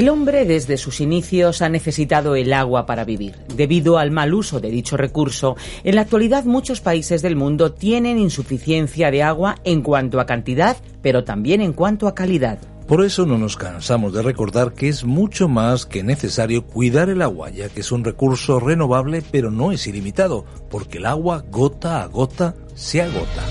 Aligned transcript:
El 0.00 0.08
hombre 0.08 0.46
desde 0.46 0.78
sus 0.78 1.02
inicios 1.02 1.60
ha 1.60 1.68
necesitado 1.68 2.34
el 2.34 2.54
agua 2.54 2.86
para 2.86 3.04
vivir. 3.04 3.34
Debido 3.54 3.98
al 3.98 4.10
mal 4.10 4.32
uso 4.32 4.58
de 4.58 4.70
dicho 4.70 4.96
recurso, 4.96 5.58
en 5.84 5.94
la 5.94 6.00
actualidad 6.00 6.44
muchos 6.44 6.80
países 6.80 7.20
del 7.20 7.36
mundo 7.36 7.72
tienen 7.72 8.18
insuficiencia 8.18 9.10
de 9.10 9.22
agua 9.22 9.56
en 9.62 9.82
cuanto 9.82 10.18
a 10.18 10.24
cantidad, 10.24 10.78
pero 11.02 11.24
también 11.24 11.60
en 11.60 11.74
cuanto 11.74 12.08
a 12.08 12.14
calidad. 12.14 12.58
Por 12.86 13.04
eso 13.04 13.26
no 13.26 13.36
nos 13.36 13.58
cansamos 13.58 14.14
de 14.14 14.22
recordar 14.22 14.72
que 14.72 14.88
es 14.88 15.04
mucho 15.04 15.48
más 15.48 15.84
que 15.84 16.02
necesario 16.02 16.64
cuidar 16.64 17.10
el 17.10 17.20
agua, 17.20 17.50
ya 17.50 17.68
que 17.68 17.80
es 17.80 17.92
un 17.92 18.02
recurso 18.02 18.58
renovable, 18.58 19.22
pero 19.30 19.50
no 19.50 19.70
es 19.70 19.86
ilimitado, 19.86 20.46
porque 20.70 20.96
el 20.96 21.04
agua 21.04 21.44
gota 21.50 22.02
a 22.02 22.06
gota 22.06 22.54
se 22.74 23.02
agota. 23.02 23.44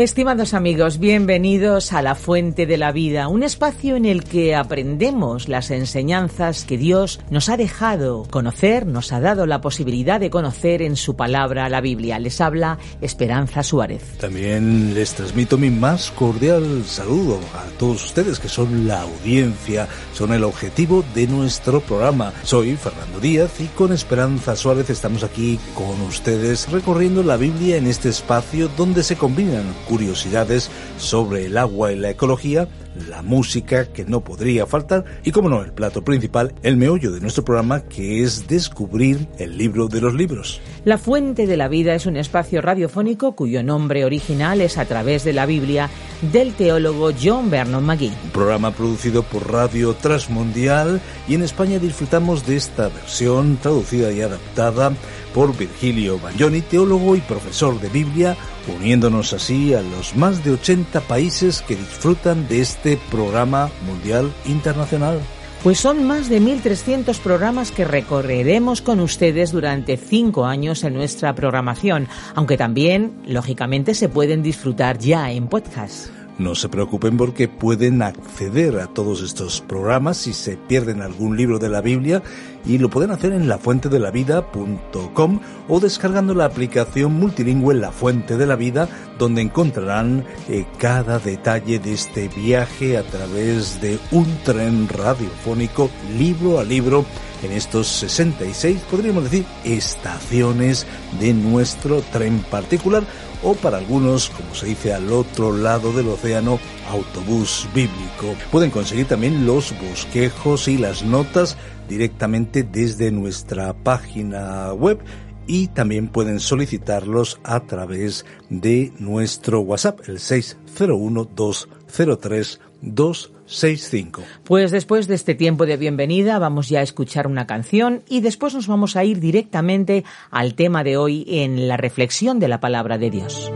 Estimados 0.00 0.54
amigos, 0.54 0.98
bienvenidos 0.98 1.92
a 1.92 2.00
La 2.00 2.14
Fuente 2.14 2.64
de 2.64 2.78
la 2.78 2.90
Vida, 2.90 3.28
un 3.28 3.42
espacio 3.42 3.96
en 3.96 4.06
el 4.06 4.24
que 4.24 4.54
aprendemos 4.54 5.46
las 5.46 5.70
enseñanzas 5.70 6.64
que 6.64 6.78
Dios 6.78 7.20
nos 7.28 7.50
ha 7.50 7.58
dejado 7.58 8.26
conocer, 8.30 8.86
nos 8.86 9.12
ha 9.12 9.20
dado 9.20 9.44
la 9.44 9.60
posibilidad 9.60 10.18
de 10.18 10.30
conocer 10.30 10.80
en 10.80 10.96
su 10.96 11.16
palabra, 11.16 11.68
la 11.68 11.82
Biblia. 11.82 12.18
Les 12.18 12.40
habla 12.40 12.78
Esperanza 13.02 13.62
Suárez. 13.62 14.16
También 14.18 14.94
les 14.94 15.12
transmito 15.12 15.58
mi 15.58 15.68
más 15.68 16.10
cordial 16.12 16.82
saludo 16.86 17.38
a 17.54 17.66
todos 17.78 18.02
ustedes 18.02 18.38
que 18.40 18.48
son 18.48 18.88
la 18.88 19.02
audiencia, 19.02 19.86
son 20.14 20.32
el 20.32 20.44
objetivo 20.44 21.04
de 21.14 21.26
nuestro 21.26 21.82
programa. 21.82 22.32
Soy 22.42 22.74
Fernando 22.76 23.20
Díaz 23.20 23.60
y 23.60 23.66
con 23.66 23.92
Esperanza 23.92 24.56
Suárez 24.56 24.88
estamos 24.88 25.24
aquí 25.24 25.60
con 25.74 26.00
ustedes 26.08 26.72
recorriendo 26.72 27.22
la 27.22 27.36
Biblia 27.36 27.76
en 27.76 27.86
este 27.86 28.08
espacio 28.08 28.70
donde 28.78 29.02
se 29.02 29.16
combinan 29.16 29.66
curiosidades 29.90 30.70
sobre 30.98 31.46
el 31.46 31.58
agua 31.58 31.92
y 31.92 31.96
la 31.96 32.10
ecología, 32.10 32.68
la 33.08 33.22
música 33.22 33.86
que 33.86 34.04
no 34.04 34.22
podría 34.22 34.64
faltar 34.64 35.04
y, 35.24 35.32
como 35.32 35.48
no, 35.48 35.62
el 35.62 35.72
plato 35.72 36.04
principal, 36.04 36.54
el 36.62 36.76
meollo 36.76 37.10
de 37.10 37.20
nuestro 37.20 37.44
programa 37.44 37.82
que 37.82 38.22
es 38.22 38.46
descubrir 38.46 39.26
el 39.38 39.58
libro 39.58 39.88
de 39.88 40.00
los 40.00 40.14
libros. 40.14 40.60
La 40.84 40.96
Fuente 40.96 41.48
de 41.48 41.56
la 41.56 41.66
Vida 41.66 41.92
es 41.94 42.06
un 42.06 42.16
espacio 42.16 42.62
radiofónico 42.62 43.34
cuyo 43.34 43.64
nombre 43.64 44.04
original 44.04 44.60
es 44.60 44.78
a 44.78 44.84
través 44.84 45.24
de 45.24 45.32
la 45.32 45.46
Biblia 45.46 45.90
del 46.22 46.54
teólogo 46.54 47.10
John 47.20 47.50
Vernon 47.50 47.84
McGee. 47.84 48.12
Un 48.24 48.30
programa 48.30 48.70
producido 48.70 49.22
por 49.22 49.50
Radio 49.50 49.94
Transmundial 49.94 51.00
y 51.28 51.34
en 51.34 51.42
España 51.42 51.78
disfrutamos 51.78 52.46
de 52.46 52.56
esta 52.56 52.88
versión 52.88 53.56
traducida 53.56 54.12
y 54.12 54.20
adaptada 54.20 54.92
por 55.34 55.56
Virgilio 55.56 56.18
Baglioni, 56.18 56.60
teólogo 56.60 57.16
y 57.16 57.20
profesor 57.20 57.80
de 57.80 57.88
Biblia, 57.88 58.36
uniéndonos 58.78 59.32
así 59.32 59.74
a 59.74 59.82
los 59.82 60.16
más 60.16 60.44
de 60.44 60.52
80 60.52 61.00
países 61.02 61.62
que 61.62 61.76
disfrutan 61.76 62.48
de 62.48 62.60
este 62.60 62.98
programa 63.10 63.70
mundial 63.86 64.32
internacional. 64.46 65.20
Pues 65.62 65.78
son 65.78 66.06
más 66.06 66.30
de 66.30 66.40
1.300 66.40 67.18
programas 67.18 67.70
que 67.70 67.84
recorreremos 67.84 68.80
con 68.80 68.98
ustedes 68.98 69.52
durante 69.52 69.98
cinco 69.98 70.46
años 70.46 70.84
en 70.84 70.94
nuestra 70.94 71.34
programación, 71.34 72.08
aunque 72.34 72.56
también, 72.56 73.20
lógicamente, 73.26 73.94
se 73.94 74.08
pueden 74.08 74.42
disfrutar 74.42 74.96
ya 74.98 75.30
en 75.30 75.48
podcast. 75.48 76.19
No 76.40 76.54
se 76.54 76.70
preocupen 76.70 77.18
porque 77.18 77.48
pueden 77.48 78.00
acceder 78.00 78.80
a 78.80 78.86
todos 78.86 79.20
estos 79.22 79.60
programas 79.60 80.16
si 80.16 80.32
se 80.32 80.56
pierden 80.56 81.02
algún 81.02 81.36
libro 81.36 81.58
de 81.58 81.68
la 81.68 81.82
Biblia 81.82 82.22
y 82.64 82.78
lo 82.78 82.88
pueden 82.88 83.10
hacer 83.10 83.34
en 83.34 83.46
lafuentedelavida.com 83.46 85.40
o 85.68 85.80
descargando 85.80 86.32
la 86.32 86.46
aplicación 86.46 87.12
multilingüe 87.12 87.74
La 87.74 87.92
Fuente 87.92 88.38
de 88.38 88.46
la 88.46 88.56
Vida 88.56 88.88
donde 89.18 89.42
encontrarán 89.42 90.24
eh, 90.48 90.64
cada 90.78 91.18
detalle 91.18 91.78
de 91.78 91.92
este 91.92 92.28
viaje 92.28 92.96
a 92.96 93.02
través 93.02 93.78
de 93.82 93.98
un 94.10 94.24
tren 94.42 94.88
radiofónico 94.88 95.90
libro 96.16 96.58
a 96.58 96.64
libro 96.64 97.04
en 97.42 97.52
estos 97.52 97.86
66, 97.86 98.80
podríamos 98.90 99.24
decir, 99.24 99.44
estaciones 99.64 100.86
de 101.20 101.32
nuestro 101.32 102.02
tren 102.02 102.40
particular 102.50 103.04
o 103.42 103.54
para 103.54 103.78
algunos, 103.78 104.30
como 104.30 104.54
se 104.54 104.66
dice 104.66 104.92
al 104.92 105.12
otro 105.12 105.56
lado 105.56 105.92
del 105.92 106.08
océano, 106.08 106.58
autobús 106.90 107.66
bíblico. 107.74 108.34
Pueden 108.50 108.70
conseguir 108.70 109.06
también 109.06 109.46
los 109.46 109.74
bosquejos 109.80 110.68
y 110.68 110.76
las 110.76 111.02
notas 111.02 111.56
directamente 111.88 112.62
desde 112.62 113.10
nuestra 113.10 113.72
página 113.72 114.72
web 114.72 115.00
y 115.46 115.68
también 115.68 116.08
pueden 116.08 116.38
solicitarlos 116.38 117.40
a 117.42 117.60
través 117.60 118.24
de 118.50 118.92
nuestro 118.98 119.60
WhatsApp, 119.60 120.00
el 120.06 120.20
601 120.20 121.24
203 121.34 122.60
265. 122.82 124.22
Pues 124.44 124.70
después 124.70 125.06
de 125.06 125.14
este 125.14 125.34
tiempo 125.34 125.66
de 125.66 125.76
bienvenida 125.76 126.38
vamos 126.38 126.68
ya 126.68 126.80
a 126.80 126.82
escuchar 126.82 127.26
una 127.26 127.46
canción 127.46 128.02
y 128.08 128.20
después 128.20 128.54
nos 128.54 128.66
vamos 128.66 128.96
a 128.96 129.04
ir 129.04 129.20
directamente 129.20 130.04
al 130.30 130.54
tema 130.54 130.84
de 130.84 130.96
hoy 130.96 131.24
en 131.28 131.68
la 131.68 131.76
reflexión 131.76 132.38
de 132.38 132.48
la 132.48 132.60
palabra 132.60 132.98
de 132.98 133.10
Dios. 133.10 133.50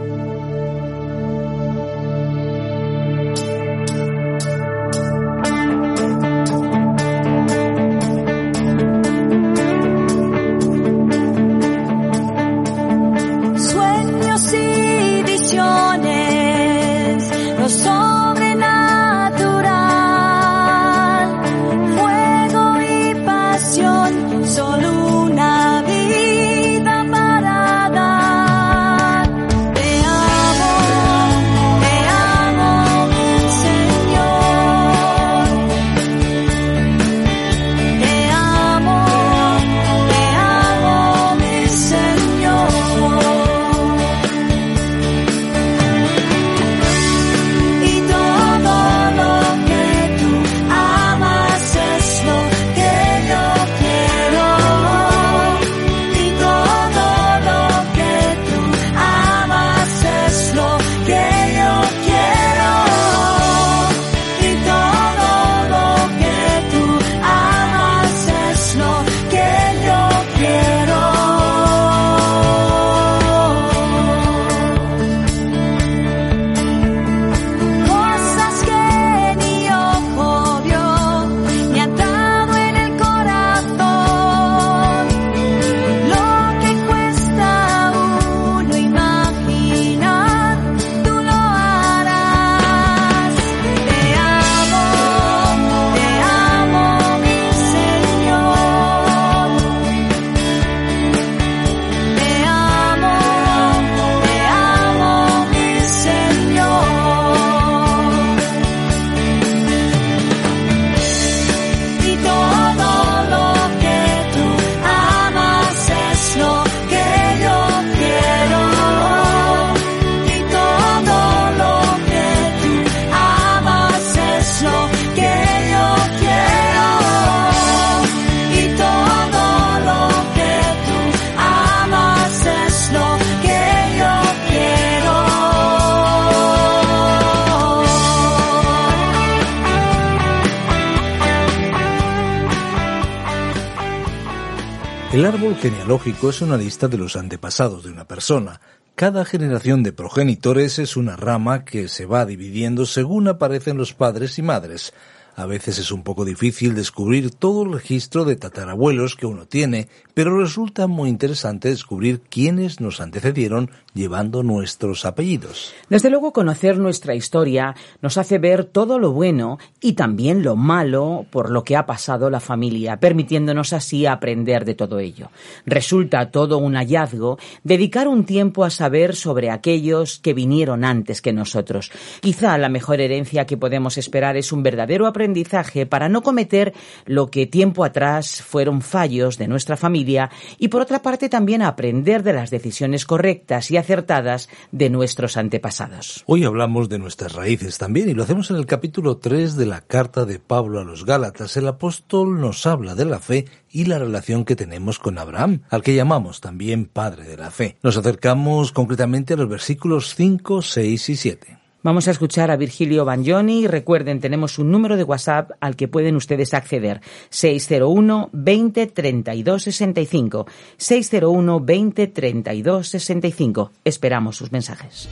El 145.14 145.26
árbol 145.26 145.54
genealógico 145.54 146.30
es 146.30 146.42
una 146.42 146.56
lista 146.56 146.88
de 146.88 146.98
los 146.98 147.14
antepasados 147.14 147.84
de 147.84 147.90
una 147.92 148.04
persona. 148.04 148.60
Cada 148.96 149.24
generación 149.24 149.84
de 149.84 149.92
progenitores 149.92 150.80
es 150.80 150.96
una 150.96 151.14
rama 151.14 151.64
que 151.64 151.86
se 151.86 152.04
va 152.04 152.26
dividiendo 152.26 152.84
según 152.84 153.28
aparecen 153.28 153.76
los 153.76 153.94
padres 153.94 154.40
y 154.40 154.42
madres. 154.42 154.92
A 155.36 155.46
veces 155.46 155.78
es 155.78 155.92
un 155.92 156.02
poco 156.02 156.24
difícil 156.24 156.74
descubrir 156.74 157.30
todo 157.30 157.62
el 157.62 157.74
registro 157.74 158.24
de 158.24 158.34
tatarabuelos 158.34 159.14
que 159.14 159.26
uno 159.26 159.46
tiene, 159.46 159.88
pero 160.14 160.36
resulta 160.36 160.88
muy 160.88 161.10
interesante 161.10 161.68
descubrir 161.68 162.20
quiénes 162.20 162.80
nos 162.80 163.00
antecedieron 163.00 163.70
llevando 163.94 164.42
nuestros 164.42 165.04
apellidos. 165.04 165.72
Desde 165.88 166.10
luego 166.10 166.32
conocer 166.32 166.78
nuestra 166.78 167.14
historia 167.14 167.74
nos 168.02 168.18
hace 168.18 168.38
ver 168.38 168.64
todo 168.64 168.98
lo 168.98 169.12
bueno 169.12 169.58
y 169.80 169.92
también 169.92 170.42
lo 170.42 170.56
malo 170.56 171.26
por 171.30 171.50
lo 171.50 171.62
que 171.62 171.76
ha 171.76 171.86
pasado 171.86 172.28
la 172.28 172.40
familia, 172.40 172.98
permitiéndonos 172.98 173.72
así 173.72 174.04
aprender 174.04 174.64
de 174.64 174.74
todo 174.74 174.98
ello. 174.98 175.30
Resulta 175.64 176.30
todo 176.30 176.58
un 176.58 176.74
hallazgo 176.74 177.38
dedicar 177.62 178.08
un 178.08 178.24
tiempo 178.24 178.64
a 178.64 178.70
saber 178.70 179.14
sobre 179.14 179.50
aquellos 179.50 180.18
que 180.18 180.34
vinieron 180.34 180.84
antes 180.84 181.22
que 181.22 181.32
nosotros. 181.32 181.92
Quizá 182.20 182.58
la 182.58 182.68
mejor 182.68 183.00
herencia 183.00 183.46
que 183.46 183.56
podemos 183.56 183.96
esperar 183.96 184.36
es 184.36 184.52
un 184.52 184.62
verdadero 184.62 185.06
aprendizaje 185.06 185.86
para 185.86 186.08
no 186.08 186.22
cometer 186.22 186.74
lo 187.06 187.30
que 187.30 187.46
tiempo 187.46 187.84
atrás 187.84 188.42
fueron 188.42 188.82
fallos 188.82 189.38
de 189.38 189.46
nuestra 189.46 189.76
familia 189.76 190.30
y 190.58 190.68
por 190.68 190.82
otra 190.82 191.00
parte 191.00 191.28
también 191.28 191.62
aprender 191.62 192.22
de 192.24 192.32
las 192.32 192.50
decisiones 192.50 193.06
correctas 193.06 193.70
y 193.70 193.76
acertadas 193.84 194.48
de 194.72 194.88
nuestros 194.88 195.36
antepasados. 195.36 196.24
Hoy 196.26 196.44
hablamos 196.44 196.88
de 196.88 196.98
nuestras 196.98 197.34
raíces 197.34 197.76
también 197.76 198.08
y 198.08 198.14
lo 198.14 198.22
hacemos 198.22 198.50
en 198.50 198.56
el 198.56 198.64
capítulo 198.64 199.18
3 199.18 199.56
de 199.56 199.66
la 199.66 199.82
carta 199.82 200.24
de 200.24 200.38
Pablo 200.38 200.80
a 200.80 200.84
los 200.84 201.04
Gálatas. 201.04 201.56
El 201.58 201.68
apóstol 201.68 202.40
nos 202.40 202.64
habla 202.66 202.94
de 202.94 203.04
la 203.04 203.20
fe 203.20 203.44
y 203.70 203.84
la 203.84 203.98
relación 203.98 204.46
que 204.46 204.56
tenemos 204.56 204.98
con 204.98 205.18
Abraham, 205.18 205.62
al 205.68 205.82
que 205.82 205.94
llamamos 205.94 206.40
también 206.40 206.86
Padre 206.86 207.24
de 207.24 207.36
la 207.36 207.50
Fe. 207.50 207.76
Nos 207.82 207.96
acercamos 207.96 208.72
concretamente 208.72 209.34
a 209.34 209.36
los 209.36 209.48
versículos 209.48 210.14
5, 210.14 210.62
6 210.62 211.08
y 211.10 211.16
7. 211.16 211.63
Vamos 211.84 212.08
a 212.08 212.12
escuchar 212.12 212.50
a 212.50 212.56
Virgilio 212.56 213.04
Bagnoni. 213.04 213.66
Recuerden, 213.66 214.18
tenemos 214.18 214.58
un 214.58 214.70
número 214.70 214.96
de 214.96 215.04
WhatsApp 215.04 215.50
al 215.60 215.76
que 215.76 215.86
pueden 215.86 216.16
ustedes 216.16 216.54
acceder. 216.54 217.02
601 217.28 218.30
20 218.32 218.86
32 218.86 219.62
65. 219.64 220.46
601 220.78 221.60
20 221.60 222.06
32 222.06 222.88
65. 222.88 223.72
Esperamos 223.84 224.38
sus 224.38 224.50
mensajes. 224.50 225.10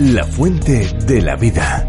La 0.00 0.24
fuente 0.24 0.88
de 1.06 1.22
la 1.22 1.36
vida. 1.36 1.86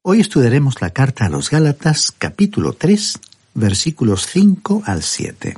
Hoy 0.00 0.20
estudiaremos 0.20 0.80
la 0.80 0.88
carta 0.88 1.26
a 1.26 1.28
los 1.28 1.50
Gálatas, 1.50 2.12
capítulo 2.16 2.72
3, 2.72 3.20
versículos 3.52 4.26
5 4.26 4.84
al 4.86 5.02
7. 5.02 5.54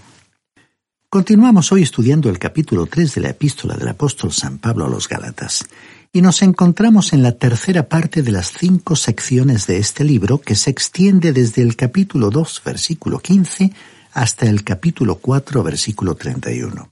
Continuamos 1.09 1.71
hoy 1.71 1.83
estudiando 1.83 2.29
el 2.29 2.41
capítulo 2.41 2.87
3 2.87 3.15
de 3.15 3.21
la 3.21 3.31
epístola 3.31 3.77
del 3.77 3.87
apóstol 3.87 4.33
San 4.33 4.59
Pablo 4.59 4.87
a 4.87 4.89
los 4.89 5.09
Gálatas, 5.09 5.65
y 6.13 6.21
nos 6.21 6.43
encontramos 6.43 7.13
en 7.13 7.23
la 7.23 7.31
tercera 7.31 7.89
parte 7.89 8.23
de 8.23 8.33
las 8.33 8.53
cinco 8.53 8.97
secciones 8.97 9.69
de 9.69 9.79
este 9.79 10.03
libro 10.03 10.41
que 10.41 10.57
se 10.57 10.71
extiende 10.71 11.33
desde 11.33 11.63
el 11.63 11.77
capítulo 11.77 12.31
2, 12.31 12.61
versículo 12.65 13.21
15, 13.21 13.73
hasta 14.15 14.47
el 14.47 14.65
capítulo 14.65 15.17
4, 15.19 15.63
versículo 15.63 16.17
31. 16.17 16.91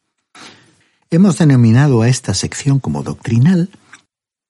Hemos 1.10 1.38
denominado 1.38 2.02
a 2.02 2.08
esta 2.08 2.34
sección 2.34 2.78
como 2.78 3.02
doctrinal 3.02 3.68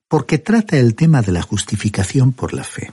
porque 0.08 0.36
trata 0.36 0.76
el 0.76 0.94
tema 0.94 1.22
de 1.22 1.32
la 1.32 1.40
justificación 1.40 2.32
por 2.32 2.52
la 2.52 2.64
fe. 2.64 2.92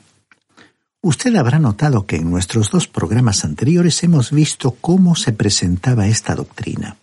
Usted 1.03 1.35
habrá 1.35 1.57
notado 1.57 2.05
que 2.05 2.17
en 2.17 2.29
nuestros 2.29 2.69
dos 2.69 2.87
programas 2.87 3.43
anteriores 3.43 4.03
hemos 4.03 4.29
visto 4.29 4.71
cómo 4.79 5.15
se 5.15 5.33
presentaba 5.33 6.05
esta 6.07 6.35
doctrina. 6.35 6.97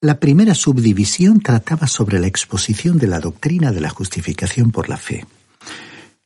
La 0.00 0.18
primera 0.18 0.52
subdivisión 0.54 1.40
trataba 1.40 1.86
sobre 1.86 2.18
la 2.18 2.26
exposición 2.26 2.98
de 2.98 3.06
la 3.06 3.20
doctrina 3.20 3.70
de 3.70 3.80
la 3.80 3.90
justificación 3.90 4.72
por 4.72 4.88
la 4.88 4.96
fe. 4.96 5.26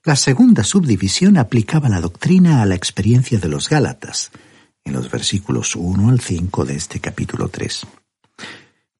La 0.03 0.17
segunda 0.17 0.65
subdivisión 0.65 1.37
aplicaba 1.37 1.91
la 1.91 2.01
doctrina 2.01 2.63
a 2.63 2.67
la 2.67 2.75
experiencia 2.75 3.39
de 3.39 3.49
los 3.49 3.69
Gálatas, 3.69 4.31
en 4.83 4.95
los 4.95 5.11
versículos 5.11 5.77
1 5.77 6.09
al 6.09 6.21
5 6.21 6.65
de 6.65 6.75
este 6.75 7.01
capítulo 7.01 7.49
3. 7.51 7.87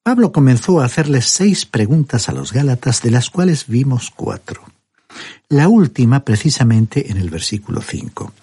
Pablo 0.03 0.31
comenzó 0.31 0.79
a 0.79 0.85
hacerles 0.85 1.25
seis 1.25 1.65
preguntas 1.65 2.29
a 2.29 2.33
los 2.33 2.53
Gálatas, 2.53 3.01
de 3.01 3.09
las 3.09 3.31
cuales 3.31 3.65
vimos 3.67 4.11
cuatro. 4.15 4.61
La 5.49 5.67
última 5.67 6.23
precisamente 6.23 7.11
en 7.11 7.17
el 7.17 7.29
versículo 7.29 7.81
5. 7.81 8.33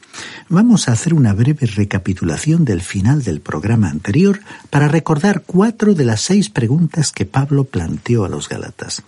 Vamos 0.48 0.88
a 0.88 0.92
hacer 0.92 1.14
una 1.14 1.32
breve 1.32 1.66
recapitulación 1.66 2.64
del 2.64 2.80
final 2.80 3.22
del 3.22 3.40
programa 3.40 3.90
anterior 3.90 4.40
para 4.70 4.88
recordar 4.88 5.42
cuatro 5.44 5.94
de 5.94 6.04
las 6.04 6.20
seis 6.20 6.50
preguntas 6.50 7.12
que 7.12 7.26
Pablo 7.26 7.64
planteó 7.64 8.24
a 8.24 8.28
los 8.28 8.48
Gálatas. 8.48 9.02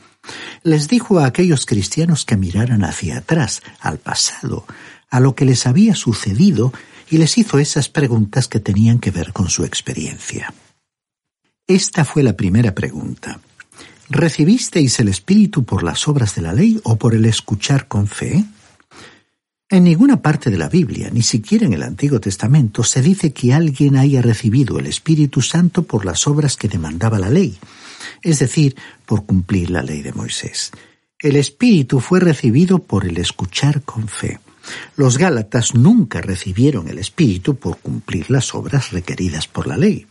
Les 0.62 0.88
dijo 0.88 1.19
a 1.19 1.26
aquellos 1.26 1.64
cristianos 1.64 2.25
que 2.25 2.37
miraran 2.37 2.84
hacia 2.84 3.19
atrás, 3.19 3.62
al 3.81 3.99
pasado, 3.99 4.64
a 5.11 5.20
lo 5.20 5.34
que 5.34 5.44
les 5.44 5.66
había 5.66 5.94
sucedido, 5.94 6.72
y 7.11 7.19
les 7.19 7.38
hizo 7.38 7.58
esas 7.58 7.88
preguntas 7.88 8.49
que 8.49 8.61
tenían 8.61 8.99
que 8.99 9.11
ver 9.11 9.32
con 9.32 9.49
su 9.49 9.64
experiencia. 9.64 10.52
Esta 11.66 12.04
fue 12.04 12.23
la 12.23 12.35
primera 12.35 12.75
pregunta. 12.75 13.40
¿Recibisteis 14.10 15.00
el 15.00 15.08
Espíritu 15.08 15.64
por 15.64 15.82
las 15.82 16.08
obras 16.08 16.34
de 16.34 16.40
la 16.40 16.54
ley 16.54 16.80
o 16.84 16.96
por 16.96 17.14
el 17.14 17.26
escuchar 17.26 17.88
con 17.88 18.06
fe? 18.06 18.42
En 19.68 19.84
ninguna 19.84 20.22
parte 20.22 20.48
de 20.50 20.56
la 20.56 20.70
Biblia, 20.70 21.10
ni 21.12 21.20
siquiera 21.20 21.66
en 21.66 21.74
el 21.74 21.82
Antiguo 21.82 22.18
Testamento, 22.18 22.82
se 22.84 23.02
dice 23.02 23.34
que 23.34 23.52
alguien 23.52 23.96
haya 23.96 24.22
recibido 24.22 24.78
el 24.78 24.86
Espíritu 24.86 25.42
Santo 25.42 25.82
por 25.82 26.06
las 26.06 26.26
obras 26.26 26.56
que 26.56 26.68
demandaba 26.68 27.18
la 27.18 27.28
ley, 27.28 27.58
es 28.22 28.38
decir, 28.38 28.76
por 29.04 29.26
cumplir 29.26 29.68
la 29.68 29.82
ley 29.82 30.00
de 30.00 30.14
Moisés. 30.14 30.72
El 31.18 31.36
Espíritu 31.36 32.00
fue 32.00 32.20
recibido 32.20 32.78
por 32.78 33.04
el 33.04 33.18
escuchar 33.18 33.82
con 33.82 34.08
fe. 34.08 34.40
Los 34.96 35.18
Gálatas 35.18 35.74
nunca 35.74 36.22
recibieron 36.22 36.88
el 36.88 36.98
Espíritu 36.98 37.56
por 37.56 37.76
cumplir 37.76 38.30
las 38.30 38.54
obras 38.54 38.90
requeridas 38.92 39.48
por 39.48 39.66
la 39.66 39.76
ley. 39.76 40.06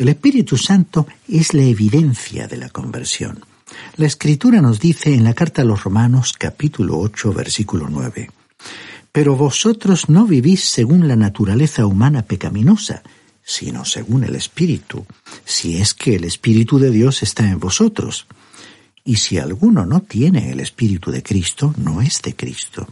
El 0.00 0.08
Espíritu 0.08 0.56
Santo 0.56 1.06
es 1.28 1.52
la 1.52 1.62
evidencia 1.62 2.48
de 2.48 2.56
la 2.56 2.70
conversión. 2.70 3.44
La 3.98 4.06
Escritura 4.06 4.62
nos 4.62 4.80
dice 4.80 5.12
en 5.12 5.24
la 5.24 5.34
carta 5.34 5.60
a 5.60 5.64
los 5.66 5.84
Romanos 5.84 6.32
capítulo 6.38 6.98
8 6.98 7.34
versículo 7.34 7.86
9, 7.86 8.30
Pero 9.12 9.36
vosotros 9.36 10.08
no 10.08 10.24
vivís 10.24 10.64
según 10.64 11.06
la 11.06 11.16
naturaleza 11.16 11.84
humana 11.84 12.22
pecaminosa, 12.22 13.02
sino 13.42 13.84
según 13.84 14.24
el 14.24 14.36
Espíritu, 14.36 15.04
si 15.44 15.76
es 15.76 15.92
que 15.92 16.16
el 16.16 16.24
Espíritu 16.24 16.78
de 16.78 16.90
Dios 16.90 17.22
está 17.22 17.50
en 17.50 17.60
vosotros. 17.60 18.26
Y 19.04 19.16
si 19.16 19.36
alguno 19.36 19.84
no 19.84 20.00
tiene 20.00 20.50
el 20.50 20.60
Espíritu 20.60 21.10
de 21.10 21.22
Cristo, 21.22 21.74
no 21.76 22.00
es 22.00 22.22
de 22.22 22.34
Cristo. 22.34 22.88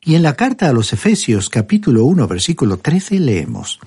Y 0.00 0.14
en 0.14 0.22
la 0.22 0.36
carta 0.36 0.70
a 0.70 0.72
los 0.72 0.90
Efesios 0.94 1.50
capítulo 1.50 2.04
1 2.06 2.26
versículo 2.26 2.78
13 2.78 3.20
leemos, 3.20 3.78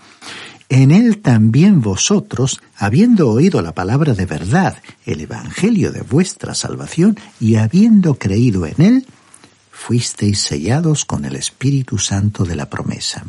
en 0.69 0.91
él 0.91 1.19
también 1.21 1.81
vosotros, 1.81 2.59
habiendo 2.75 3.29
oído 3.29 3.61
la 3.61 3.73
palabra 3.73 4.13
de 4.13 4.25
verdad, 4.25 4.77
el 5.05 5.21
Evangelio 5.21 5.91
de 5.91 6.01
vuestra 6.01 6.55
salvación, 6.55 7.17
y 7.39 7.55
habiendo 7.55 8.15
creído 8.15 8.65
en 8.65 8.81
él, 8.81 9.07
fuisteis 9.71 10.41
sellados 10.41 11.05
con 11.05 11.23
el 11.23 11.35
Espíritu 11.35 11.97
Santo 11.97 12.43
de 12.43 12.55
la 12.55 12.69
promesa. 12.69 13.25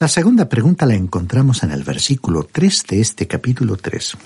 La 0.00 0.08
segunda 0.08 0.48
pregunta 0.48 0.86
la 0.86 0.94
encontramos 0.94 1.62
en 1.62 1.70
el 1.70 1.84
versículo 1.84 2.48
3 2.50 2.86
de 2.88 3.00
este 3.00 3.26
capítulo 3.26 3.76
3. 3.76 4.16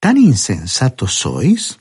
¿Tan 0.00 0.18
insensatos 0.18 1.14
sois? 1.14 1.78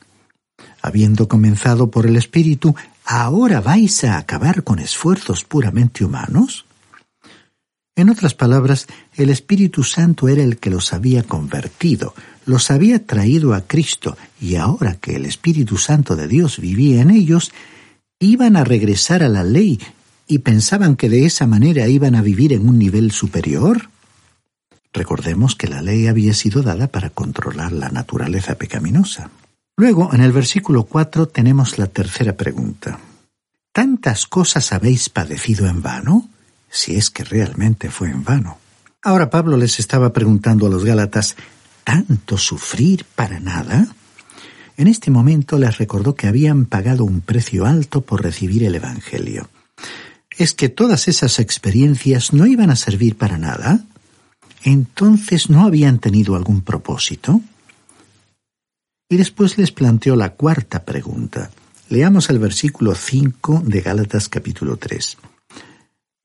Habiendo 0.82 1.28
comenzado 1.28 1.90
por 1.90 2.06
el 2.06 2.16
Espíritu, 2.16 2.76
¿ahora 3.04 3.60
vais 3.60 4.04
a 4.04 4.18
acabar 4.18 4.64
con 4.64 4.80
esfuerzos 4.80 5.44
puramente 5.44 6.06
humanos? 6.06 6.66
En 7.96 8.10
otras 8.10 8.34
palabras, 8.34 8.88
el 9.16 9.30
Espíritu 9.30 9.84
Santo 9.84 10.28
era 10.28 10.42
el 10.42 10.58
que 10.58 10.72
los 10.72 10.94
había 10.94 11.24
convertido, 11.24 12.16
los 12.46 12.72
había 12.72 13.06
traído 13.06 13.54
a 13.54 13.62
Cristo, 13.62 14.18
y 14.42 14.56
ahora 14.56 14.96
que 14.96 15.16
el 15.16 15.26
Espíritu 15.26 15.78
Santo 15.78 16.16
de 16.16 16.28
Dios 16.28 16.60
vivía 16.60 17.02
en 17.02 17.12
ellos, 17.12 17.52
iban 18.20 18.56
a 18.56 18.64
regresar 18.64 19.22
a 19.22 19.30
la 19.30 19.44
ley 19.44 19.80
y 20.28 20.40
pensaban 20.40 20.96
que 20.96 21.10
de 21.10 21.26
esa 21.26 21.46
manera 21.46 21.88
iban 21.88 22.16
a 22.16 22.24
vivir 22.24 22.54
en 22.54 22.68
un 22.68 22.80
nivel 22.80 23.12
superior. 23.12 23.90
Recordemos 24.92 25.56
que 25.56 25.68
la 25.68 25.82
ley 25.82 26.08
había 26.08 26.34
sido 26.34 26.64
dada 26.64 26.88
para 26.88 27.12
controlar 27.12 27.74
la 27.74 27.90
naturaleza 27.90 28.56
pecaminosa. 28.56 29.30
Luego, 29.76 30.14
en 30.14 30.22
el 30.22 30.32
versículo 30.32 30.84
4 30.84 31.28
tenemos 31.28 31.78
la 31.78 31.88
tercera 31.88 32.34
pregunta. 32.34 33.00
¿Tantas 33.72 34.26
cosas 34.28 34.72
habéis 34.72 35.10
padecido 35.10 35.68
en 35.68 35.82
vano? 35.82 36.30
Si 36.74 36.96
es 36.96 37.12
que 37.12 37.24
realmente 37.24 37.92
fue 37.92 38.10
en 38.10 38.24
vano. 38.24 38.58
Ahora 39.04 39.30
Pablo 39.30 39.58
les 39.58 39.80
estaba 39.80 40.12
preguntando 40.12 40.66
a 40.66 40.70
los 40.70 40.84
Gálatas, 40.84 41.36
¿tanto 41.84 42.38
sufrir 42.38 43.06
para 43.16 43.40
nada? 43.40 43.88
En 44.76 44.88
este 44.88 45.12
momento 45.12 45.60
les 45.60 45.78
recordó 45.78 46.16
que 46.16 46.26
habían 46.26 46.66
pagado 46.66 47.06
un 47.06 47.22
precio 47.22 47.68
alto 47.68 48.02
por 48.02 48.24
recibir 48.24 48.64
el 48.64 48.76
Evangelio. 48.76 49.50
es 50.36 50.56
que 50.56 50.68
todas 50.68 51.08
esas 51.08 51.38
experiencias 51.38 52.34
no 52.34 52.48
iban 52.48 52.72
a 52.72 52.76
servir 52.76 53.18
para 53.18 53.38
nada, 53.38 53.86
entonces 54.64 55.52
no 55.52 55.64
habían 55.64 56.00
tenido 56.00 56.36
algún 56.36 56.62
propósito. 56.62 57.40
Y 59.10 59.18
después 59.18 59.60
les 59.60 59.72
planteó 59.72 60.16
la 60.16 60.32
cuarta 60.32 60.86
pregunta. 60.86 61.52
Leamos 61.90 62.32
el 62.32 62.40
versículo 62.40 62.96
5 62.96 63.62
de 63.64 63.82
Gálatas 63.82 64.28
capítulo 64.28 64.78
3. 64.78 65.18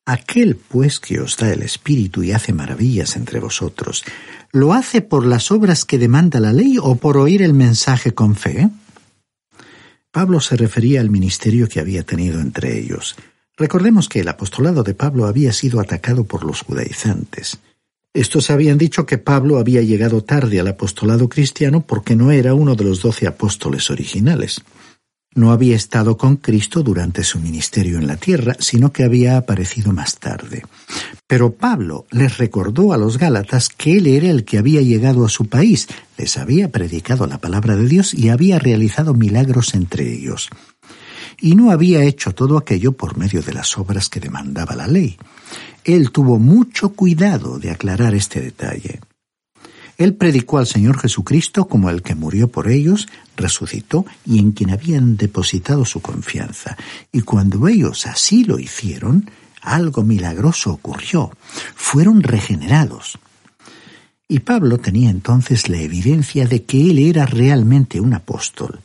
Aquel 0.08 0.56
pues 0.56 1.00
que 1.00 1.20
os 1.20 1.36
da 1.36 1.52
el 1.52 1.60
Espíritu 1.60 2.22
y 2.22 2.32
hace 2.32 2.54
maravillas 2.54 3.14
entre 3.14 3.40
vosotros, 3.40 4.04
¿lo 4.52 4.72
hace 4.72 5.02
por 5.02 5.26
las 5.26 5.50
obras 5.50 5.84
que 5.84 5.98
demanda 5.98 6.40
la 6.40 6.54
ley 6.54 6.78
o 6.80 6.94
por 6.94 7.18
oír 7.18 7.42
el 7.42 7.52
mensaje 7.52 8.14
con 8.14 8.34
fe? 8.34 8.70
Pablo 10.10 10.40
se 10.40 10.56
refería 10.56 11.02
al 11.02 11.10
ministerio 11.10 11.68
que 11.68 11.78
había 11.78 12.04
tenido 12.04 12.40
entre 12.40 12.78
ellos. 12.78 13.16
Recordemos 13.58 14.08
que 14.08 14.20
el 14.20 14.28
apostolado 14.28 14.82
de 14.82 14.94
Pablo 14.94 15.26
había 15.26 15.52
sido 15.52 15.78
atacado 15.78 16.24
por 16.24 16.42
los 16.42 16.62
judaizantes. 16.62 17.58
Estos 18.14 18.48
habían 18.48 18.78
dicho 18.78 19.04
que 19.04 19.18
Pablo 19.18 19.58
había 19.58 19.82
llegado 19.82 20.24
tarde 20.24 20.58
al 20.58 20.68
apostolado 20.68 21.28
cristiano 21.28 21.82
porque 21.86 22.16
no 22.16 22.30
era 22.30 22.54
uno 22.54 22.76
de 22.76 22.84
los 22.84 23.02
doce 23.02 23.26
apóstoles 23.26 23.90
originales 23.90 24.62
no 25.38 25.52
había 25.52 25.76
estado 25.76 26.16
con 26.16 26.37
Cristo 26.37 26.83
durante 26.83 27.25
su 27.25 27.38
ministerio 27.38 27.99
en 27.99 28.07
la 28.07 28.16
tierra, 28.16 28.57
sino 28.59 28.92
que 28.92 29.04
había 29.04 29.37
aparecido 29.37 29.92
más 29.92 30.18
tarde. 30.18 30.64
Pero 31.26 31.52
Pablo 31.52 32.07
les 32.11 32.38
recordó 32.38 32.92
a 32.92 32.99
los 32.99 33.18
Gálatas 33.18 33.68
que 33.68 33.97
él 33.97 34.07
era 34.07 34.30
el 34.30 34.45
que 34.45 34.59
había 34.59 34.83
llegado 34.83 35.25
a 35.25 35.28
su 35.28 35.47
país, 35.47 35.88
les 36.16 36.37
había 36.37 36.71
predicado 36.71 37.26
la 37.26 37.38
palabra 37.38 37.76
de 37.76 37.87
Dios 37.87 38.12
y 38.14 38.28
había 38.28 38.59
realizado 38.59 39.14
milagros 39.14 39.75
entre 39.75 40.12
ellos. 40.12 40.50
Y 41.40 41.54
no 41.54 41.71
había 41.71 42.02
hecho 42.02 42.35
todo 42.35 42.59
aquello 42.59 42.92
por 42.92 43.16
medio 43.16 43.42
de 43.42 43.52
las 43.52 43.78
obras 43.78 44.09
que 44.09 44.21
demandaba 44.21 44.75
la 44.75 44.88
ley. 44.88 45.16
Él 45.85 46.11
tuvo 46.11 46.38
mucho 46.38 46.90
cuidado 46.90 47.59
de 47.59 47.71
aclarar 47.71 48.14
este 48.14 48.40
detalle. 48.40 49.00
Él 49.98 50.14
predicó 50.14 50.58
al 50.58 50.66
Señor 50.68 50.96
Jesucristo 50.98 51.66
como 51.66 51.90
el 51.90 52.02
que 52.02 52.14
murió 52.14 52.46
por 52.46 52.68
ellos, 52.68 53.08
resucitó 53.36 54.06
y 54.24 54.38
en 54.38 54.52
quien 54.52 54.70
habían 54.70 55.16
depositado 55.16 55.84
su 55.84 56.00
confianza. 56.00 56.76
Y 57.10 57.22
cuando 57.22 57.66
ellos 57.66 58.06
así 58.06 58.44
lo 58.44 58.60
hicieron, 58.60 59.28
algo 59.60 60.04
milagroso 60.04 60.72
ocurrió. 60.72 61.32
Fueron 61.74 62.22
regenerados. 62.22 63.18
Y 64.28 64.40
Pablo 64.40 64.78
tenía 64.78 65.10
entonces 65.10 65.68
la 65.68 65.78
evidencia 65.78 66.46
de 66.46 66.62
que 66.62 66.90
él 66.90 66.98
era 67.00 67.26
realmente 67.26 68.00
un 68.00 68.14
apóstol. 68.14 68.80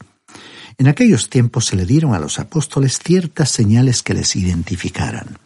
En 0.79 0.87
aquellos 0.87 1.29
tiempos 1.29 1.67
se 1.67 1.75
le 1.75 1.85
dieron 1.85 2.15
a 2.15 2.19
los 2.19 2.39
apóstoles 2.39 2.97
ciertas 2.97 3.51
señales 3.51 4.01
que 4.01 4.15
les 4.15 4.35
identificaran. 4.35 5.37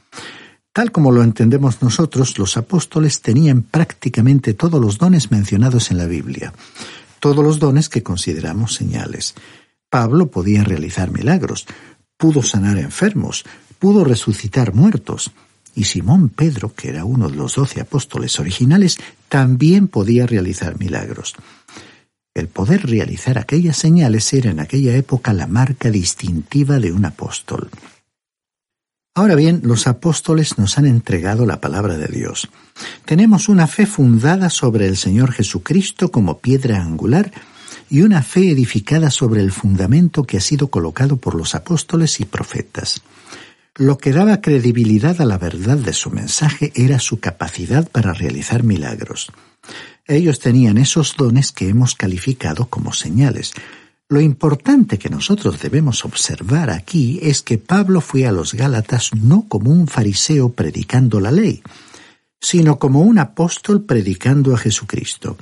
Tal 0.77 0.91
como 0.91 1.12
lo 1.12 1.24
entendemos 1.24 1.81
nosotros, 1.81 2.38
los 2.38 2.55
apóstoles 2.55 3.24
tenían 3.24 3.63
prácticamente 3.63 4.53
todos 4.53 4.79
los 4.79 5.00
dones 5.00 5.31
mencionados 5.31 5.89
en 5.89 5.98
la 5.98 6.05
Biblia, 6.05 6.53
todos 7.19 7.43
los 7.43 7.57
dones 7.57 7.89
que 7.89 8.03
consideramos 8.03 8.75
señales. 8.75 9.34
Pablo 9.89 10.29
podía 10.29 10.63
realizar 10.63 11.10
milagros, 11.10 11.65
pudo 12.15 12.43
sanar 12.43 12.77
enfermos, 12.77 13.43
pudo 13.79 14.03
resucitar 14.03 14.75
muertos, 14.75 15.31
y 15.74 15.86
Simón 15.86 16.29
Pedro, 16.29 16.72
que 16.75 16.89
era 16.89 17.05
uno 17.05 17.27
de 17.27 17.38
los 17.38 17.55
doce 17.55 17.81
apóstoles 17.81 18.39
originales, 18.39 19.00
también 19.29 19.88
podía 19.88 20.27
realizar 20.27 20.77
milagros. 20.77 21.34
El 22.36 22.50
poder 22.50 22.86
realizar 22.88 23.39
aquellas 23.39 23.77
señales 23.77 24.31
era 24.31 24.51
en 24.51 24.60
aquella 24.60 24.96
época 24.96 25.34
la 25.34 25.48
marca 25.48 25.89
distintiva 25.89 26.77
de 26.77 26.91
un 26.91 27.05
apóstol. 27.05 27.72
Ahora 29.17 29.33
bien, 29.33 29.62
los 29.63 29.88
apóstoles 29.88 30.59
nos 30.59 30.77
han 30.77 30.86
entregado 30.86 31.47
la 31.47 31.59
palabra 31.59 31.97
de 31.97 32.05
Dios. 32.05 32.50
Tenemos 33.03 33.50
una 33.50 33.65
fe 33.65 33.88
fundada 33.88 34.51
sobre 34.51 34.86
el 34.86 34.95
Señor 34.95 35.31
Jesucristo 35.31 36.12
como 36.12 36.38
piedra 36.38 36.83
angular 36.83 37.31
y 37.89 38.01
una 38.01 38.21
fe 38.21 38.51
edificada 38.51 39.09
sobre 39.09 39.41
el 39.41 39.51
fundamento 39.51 40.24
que 40.25 40.38
ha 40.38 40.39
sido 40.39 40.67
colocado 40.67 41.17
por 41.17 41.33
los 41.33 41.55
apóstoles 41.55 42.19
y 42.19 42.25
profetas. 42.25 43.01
Lo 43.74 43.97
que 43.97 44.12
daba 44.12 44.39
credibilidad 44.39 45.19
a 45.19 45.25
la 45.25 45.39
verdad 45.39 45.77
de 45.77 45.93
su 45.93 46.12
mensaje 46.12 46.71
era 46.75 47.00
su 47.00 47.19
capacidad 47.19 47.89
para 47.89 48.13
realizar 48.13 48.62
milagros. 48.62 49.31
Ellos 50.05 50.39
tenían 50.39 50.77
esos 50.77 51.15
dones 51.17 51.51
que 51.51 51.69
hemos 51.69 51.95
calificado 51.95 52.67
como 52.67 52.93
señales, 52.93 53.53
lo 54.10 54.22
importante 54.22 54.98
que 54.98 55.10
nosotros 55.10 55.60
debemos 55.60 56.06
observar 56.06 56.70
aquí 56.70 57.20
es 57.22 57.42
que 57.42 57.58
Pablo 57.58 58.00
fue 58.00 58.26
a 58.26 58.32
los 58.32 58.54
Gálatas 58.54 59.12
no 59.14 59.48
como 59.50 59.70
un 59.70 59.88
fariseo 59.88 60.54
predicando 60.54 61.20
la 61.20 61.32
ley, 61.32 61.62
sino 62.40 62.80
como 62.80 63.02
un 63.02 63.20
apóstol 63.20 63.84
predicando 63.84 64.54
a 64.54 64.58
Jesucristo. 64.58 65.38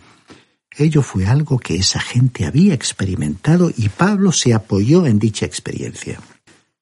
Ello 0.78 1.04
fue 1.04 1.28
algo 1.28 1.60
que 1.60 1.76
esa 1.76 2.00
gente 2.00 2.46
había 2.46 2.74
experimentado 2.74 3.72
y 3.76 3.90
Pablo 3.90 4.32
se 4.32 4.54
apoyó 4.54 5.06
en 5.06 5.20
dicha 5.20 5.46
experiencia. 5.46 6.20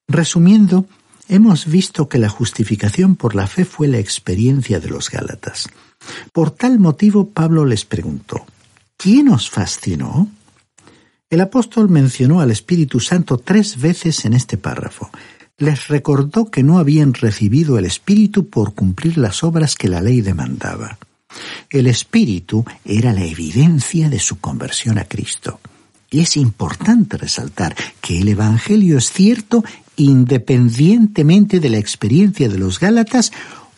Resumiendo, 0.07 0.87
hemos 1.27 1.65
visto 1.65 2.07
que 2.07 2.17
la 2.17 2.29
justificación 2.29 3.17
por 3.17 3.35
la 3.35 3.45
fe 3.45 3.65
fue 3.65 3.89
la 3.89 3.99
experiencia 3.99 4.79
de 4.79 4.89
los 4.89 5.09
Gálatas. 5.09 5.67
Por 6.31 6.51
tal 6.51 6.79
motivo 6.79 7.29
Pablo 7.29 7.65
les 7.65 7.83
preguntó, 7.83 8.45
¿quién 8.97 9.29
os 9.29 9.49
fascinó? 9.49 10.29
El 11.33 11.41
apóstol 11.41 11.89
mencionó 11.89 12.41
al 12.41 12.51
Espíritu 12.51 12.99
Santo 12.99 13.39
tres 13.39 13.81
veces 13.81 14.23
en 14.25 14.33
este 14.33 14.55
párrafo. 14.55 15.09
Les 15.57 15.87
recordó 15.87 16.51
que 16.51 16.61
no 16.61 16.77
habían 16.77 17.15
recibido 17.15 17.79
el 17.79 17.85
Espíritu 17.85 18.49
por 18.51 18.75
cumplir 18.75 19.17
las 19.17 19.43
obras 19.43 19.73
que 19.73 19.87
la 19.87 19.99
ley 19.99 20.21
demandaba. 20.21 20.99
El 21.71 21.87
Espíritu 21.87 22.63
era 22.85 23.13
la 23.13 23.25
evidencia 23.25 24.11
de 24.11 24.19
su 24.19 24.37
conversión 24.37 24.99
a 24.99 25.05
Cristo. 25.05 25.59
Y 26.11 26.19
es 26.19 26.37
importante 26.37 27.17
resaltar 27.17 27.75
que 27.99 28.19
el 28.19 28.27
Evangelio 28.27 28.99
es 28.99 29.11
cierto 29.11 29.63
independientemente 29.95 31.59
de 31.59 31.69
la 31.71 31.79
experiencia 31.79 32.47
de 32.47 32.59
los 32.59 32.79
Gálatas 32.79 33.31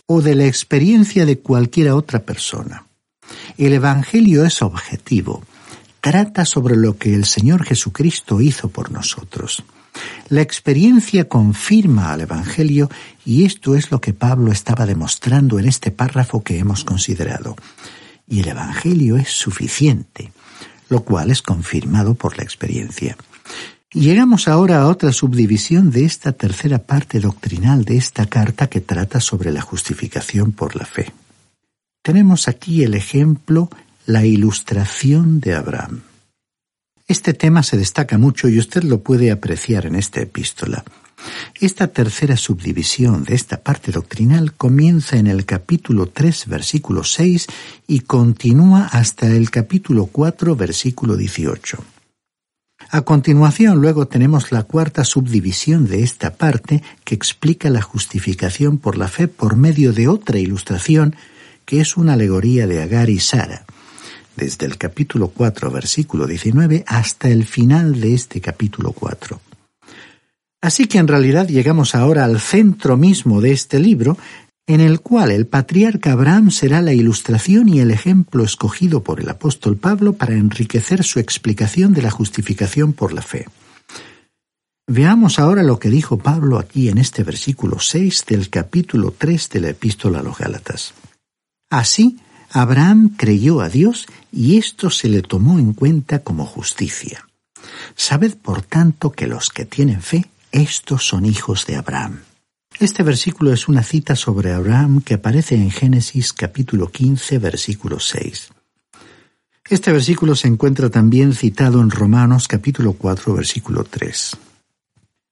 o 0.08 0.22
de 0.22 0.36
la 0.36 0.46
experiencia 0.46 1.26
de 1.26 1.40
cualquiera 1.40 1.96
otra 1.96 2.20
persona. 2.20 2.86
El 3.58 3.72
Evangelio 3.72 4.44
es 4.44 4.62
objetivo, 4.62 5.42
trata 6.06 6.46
sobre 6.46 6.76
lo 6.76 7.00
que 7.00 7.16
el 7.16 7.26
Señor 7.26 7.66
Jesucristo 7.66 8.40
hizo 8.40 8.70
por 8.70 8.92
nosotros. 8.92 9.64
La 10.30 10.42
experiencia 10.42 11.28
confirma 11.28 12.14
al 12.14 12.22
Evangelio 12.22 12.92
y 13.26 13.44
esto 13.44 13.74
es 13.74 13.90
lo 13.90 14.00
que 14.00 14.14
Pablo 14.14 14.52
estaba 14.52 14.86
demostrando 14.86 15.58
en 15.58 15.66
este 15.66 15.90
párrafo 15.90 16.44
que 16.44 16.60
hemos 16.60 16.84
considerado. 16.84 17.56
Y 18.28 18.42
el 18.42 18.50
Evangelio 18.50 19.18
es 19.18 19.30
suficiente, 19.30 20.32
lo 20.90 21.04
cual 21.04 21.32
es 21.32 21.42
confirmado 21.42 22.14
por 22.14 22.38
la 22.38 22.44
experiencia. 22.44 23.18
llegamos 23.92 24.48
ahora 24.48 24.82
a 24.82 24.88
otra 24.88 25.12
subdivisión 25.12 25.90
de 25.90 26.06
esta 26.06 26.34
tercera 26.34 26.78
parte 26.78 27.20
doctrinal 27.20 27.84
de 27.84 27.98
esta 27.98 28.28
carta 28.28 28.68
que 28.68 28.80
trata 28.82 29.20
sobre 29.20 29.52
la 29.52 29.62
justificación 29.62 30.52
por 30.52 30.76
la 30.76 30.86
fe. 30.86 31.12
Tenemos 32.04 32.48
aquí 32.48 32.84
el 32.84 32.94
ejemplo 32.94 33.72
la 34.06 34.26
ilustración 34.26 35.40
de 35.40 35.56
Abraham. 35.56 36.02
Este 37.08 37.34
tema 37.34 37.64
se 37.64 37.78
destaca 37.78 38.18
mucho 38.18 38.48
y 38.50 38.60
usted 38.60 38.84
lo 38.84 39.02
puede 39.02 39.32
apreciar 39.32 39.86
en 39.86 39.96
esta 39.96 40.22
epístola. 40.22 40.84
Esta 41.60 41.88
tercera 41.88 42.38
subdivisión 42.38 43.24
de 43.24 43.36
esta 43.36 43.62
parte 43.62 43.92
doctrinal 43.92 44.54
comienza 44.54 45.18
en 45.18 45.28
el 45.28 45.46
capítulo 45.46 46.08
3, 46.08 46.48
versículo 46.48 47.04
6 47.04 47.48
y 47.88 48.02
continúa 48.02 48.88
hasta 48.92 49.28
el 49.28 49.50
capítulo 49.50 50.08
4, 50.08 50.56
versículo 50.56 51.16
18. 51.16 51.78
A 52.90 53.02
continuación, 53.02 53.82
luego 53.82 54.08
tenemos 54.08 54.52
la 54.52 54.64
cuarta 54.64 55.04
subdivisión 55.04 55.88
de 55.88 56.04
esta 56.04 56.36
parte 56.36 56.84
que 57.04 57.16
explica 57.16 57.70
la 57.70 57.82
justificación 57.82 58.78
por 58.78 58.98
la 58.98 59.08
fe 59.08 59.28
por 59.28 59.56
medio 59.56 59.94
de 59.94 60.08
otra 60.08 60.38
ilustración 60.38 61.16
que 61.66 61.82
es 61.82 61.98
una 61.98 62.14
alegoría 62.14 62.68
de 62.68 62.84
Agar 62.84 63.10
y 63.10 63.20
Sara 63.20 63.66
desde 64.36 64.66
el 64.66 64.78
capítulo 64.78 65.30
4, 65.30 65.72
versículo 65.72 66.28
19, 66.28 66.84
hasta 66.88 67.30
el 67.30 67.46
final 67.46 68.00
de 68.00 68.14
este 68.14 68.42
capítulo 68.42 68.92
4. 68.92 69.40
Así 70.62 70.88
que 70.88 70.98
en 70.98 71.08
realidad 71.08 71.48
llegamos 71.48 71.96
ahora 71.96 72.26
al 72.26 72.40
centro 72.40 72.98
mismo 72.98 73.42
de 73.42 73.52
este 73.52 73.80
libro, 73.80 74.18
en 74.68 74.82
el 74.82 75.02
cual 75.02 75.32
el 75.32 75.46
patriarca 75.46 76.14
Abraham 76.14 76.50
será 76.50 76.82
la 76.82 76.94
ilustración 76.94 77.70
y 77.70 77.80
el 77.80 77.92
ejemplo 77.92 78.44
escogido 78.44 79.04
por 79.04 79.20
el 79.20 79.30
apóstol 79.30 79.78
Pablo 79.78 80.14
para 80.14 80.34
enriquecer 80.34 81.04
su 81.04 81.20
explicación 81.20 81.94
de 81.94 82.02
la 82.02 82.10
justificación 82.10 82.94
por 82.94 83.14
la 83.14 83.22
fe. 83.22 83.46
Veamos 84.88 85.40
ahora 85.40 85.64
lo 85.64 85.80
que 85.80 85.90
dijo 85.90 86.18
Pablo 86.18 86.60
aquí 86.60 86.90
en 86.90 87.00
este 87.00 87.24
versículo 87.24 87.80
6 87.80 88.26
del 88.28 88.50
capítulo 88.50 89.14
3 89.18 89.50
de 89.50 89.60
la 89.62 89.70
epístola 89.70 90.20
a 90.20 90.24
los 90.24 90.38
Gálatas. 90.38 90.94
Así, 91.70 92.20
Abraham 92.52 93.16
creyó 93.18 93.62
a 93.62 93.70
Dios 93.70 94.08
y 94.32 94.58
esto 94.58 94.90
se 94.90 95.10
le 95.10 95.22
tomó 95.22 95.60
en 95.60 95.74
cuenta 95.74 96.20
como 96.20 96.46
justicia. 96.46 97.28
Sabed, 97.96 98.36
por 98.36 98.62
tanto, 98.62 99.12
que 99.12 99.28
los 99.28 99.50
que 99.50 99.66
tienen 99.66 100.02
fe, 100.02 100.26
estos 100.52 101.08
son 101.08 101.26
hijos 101.26 101.66
de 101.66 101.76
Abraham. 101.76 102.20
Este 102.80 103.04
versículo 103.04 103.54
es 103.54 103.68
una 103.68 103.84
cita 103.84 104.16
sobre 104.16 104.52
Abraham 104.52 105.02
que 105.02 105.14
aparece 105.14 105.56
en 105.56 105.72
Génesis 105.72 106.34
capítulo 106.34 106.92
15, 106.92 107.40
versículo 107.40 108.00
6. 108.00 108.50
Este 109.70 109.92
versículo 109.92 110.36
se 110.36 110.48
encuentra 110.48 110.90
también 110.90 111.34
citado 111.34 111.82
en 111.82 111.90
Romanos 111.90 112.48
capítulo 112.48 112.94
4, 112.94 113.34
versículo 113.34 113.84
3. 113.84 114.38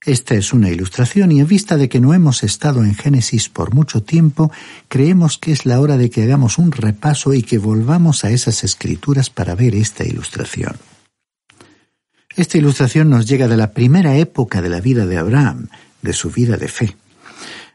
Esta 0.06 0.36
es 0.36 0.52
una 0.52 0.70
ilustración 0.70 1.32
y 1.32 1.40
en 1.40 1.48
vista 1.48 1.78
de 1.78 1.88
que 1.88 2.02
no 2.02 2.14
hemos 2.14 2.44
estado 2.44 2.84
en 2.84 2.94
Génesis 2.94 3.48
por 3.48 3.74
mucho 3.74 4.04
tiempo, 4.04 4.52
creemos 4.90 5.38
que 5.38 5.54
es 5.54 5.66
la 5.66 5.80
hora 5.80 5.96
de 5.96 6.10
que 6.10 6.24
hagamos 6.24 6.58
un 6.58 6.74
repaso 6.74 7.34
y 7.34 7.42
que 7.42 7.58
volvamos 7.58 8.26
a 8.26 8.32
esas 8.32 8.66
escrituras 8.66 9.30
para 9.30 9.56
ver 9.56 9.76
esta 9.76 10.04
ilustración. 10.04 10.76
Esta 12.36 12.58
ilustración 12.58 13.10
nos 13.10 13.28
llega 13.28 13.48
de 13.48 13.56
la 13.56 13.72
primera 13.72 14.18
época 14.18 14.62
de 14.62 14.70
la 14.70 14.82
vida 14.82 15.06
de 15.06 15.18
Abraham, 15.18 15.70
de 16.02 16.14
su 16.14 16.32
vida 16.32 16.58
de 16.58 16.68
fe. 16.68 16.98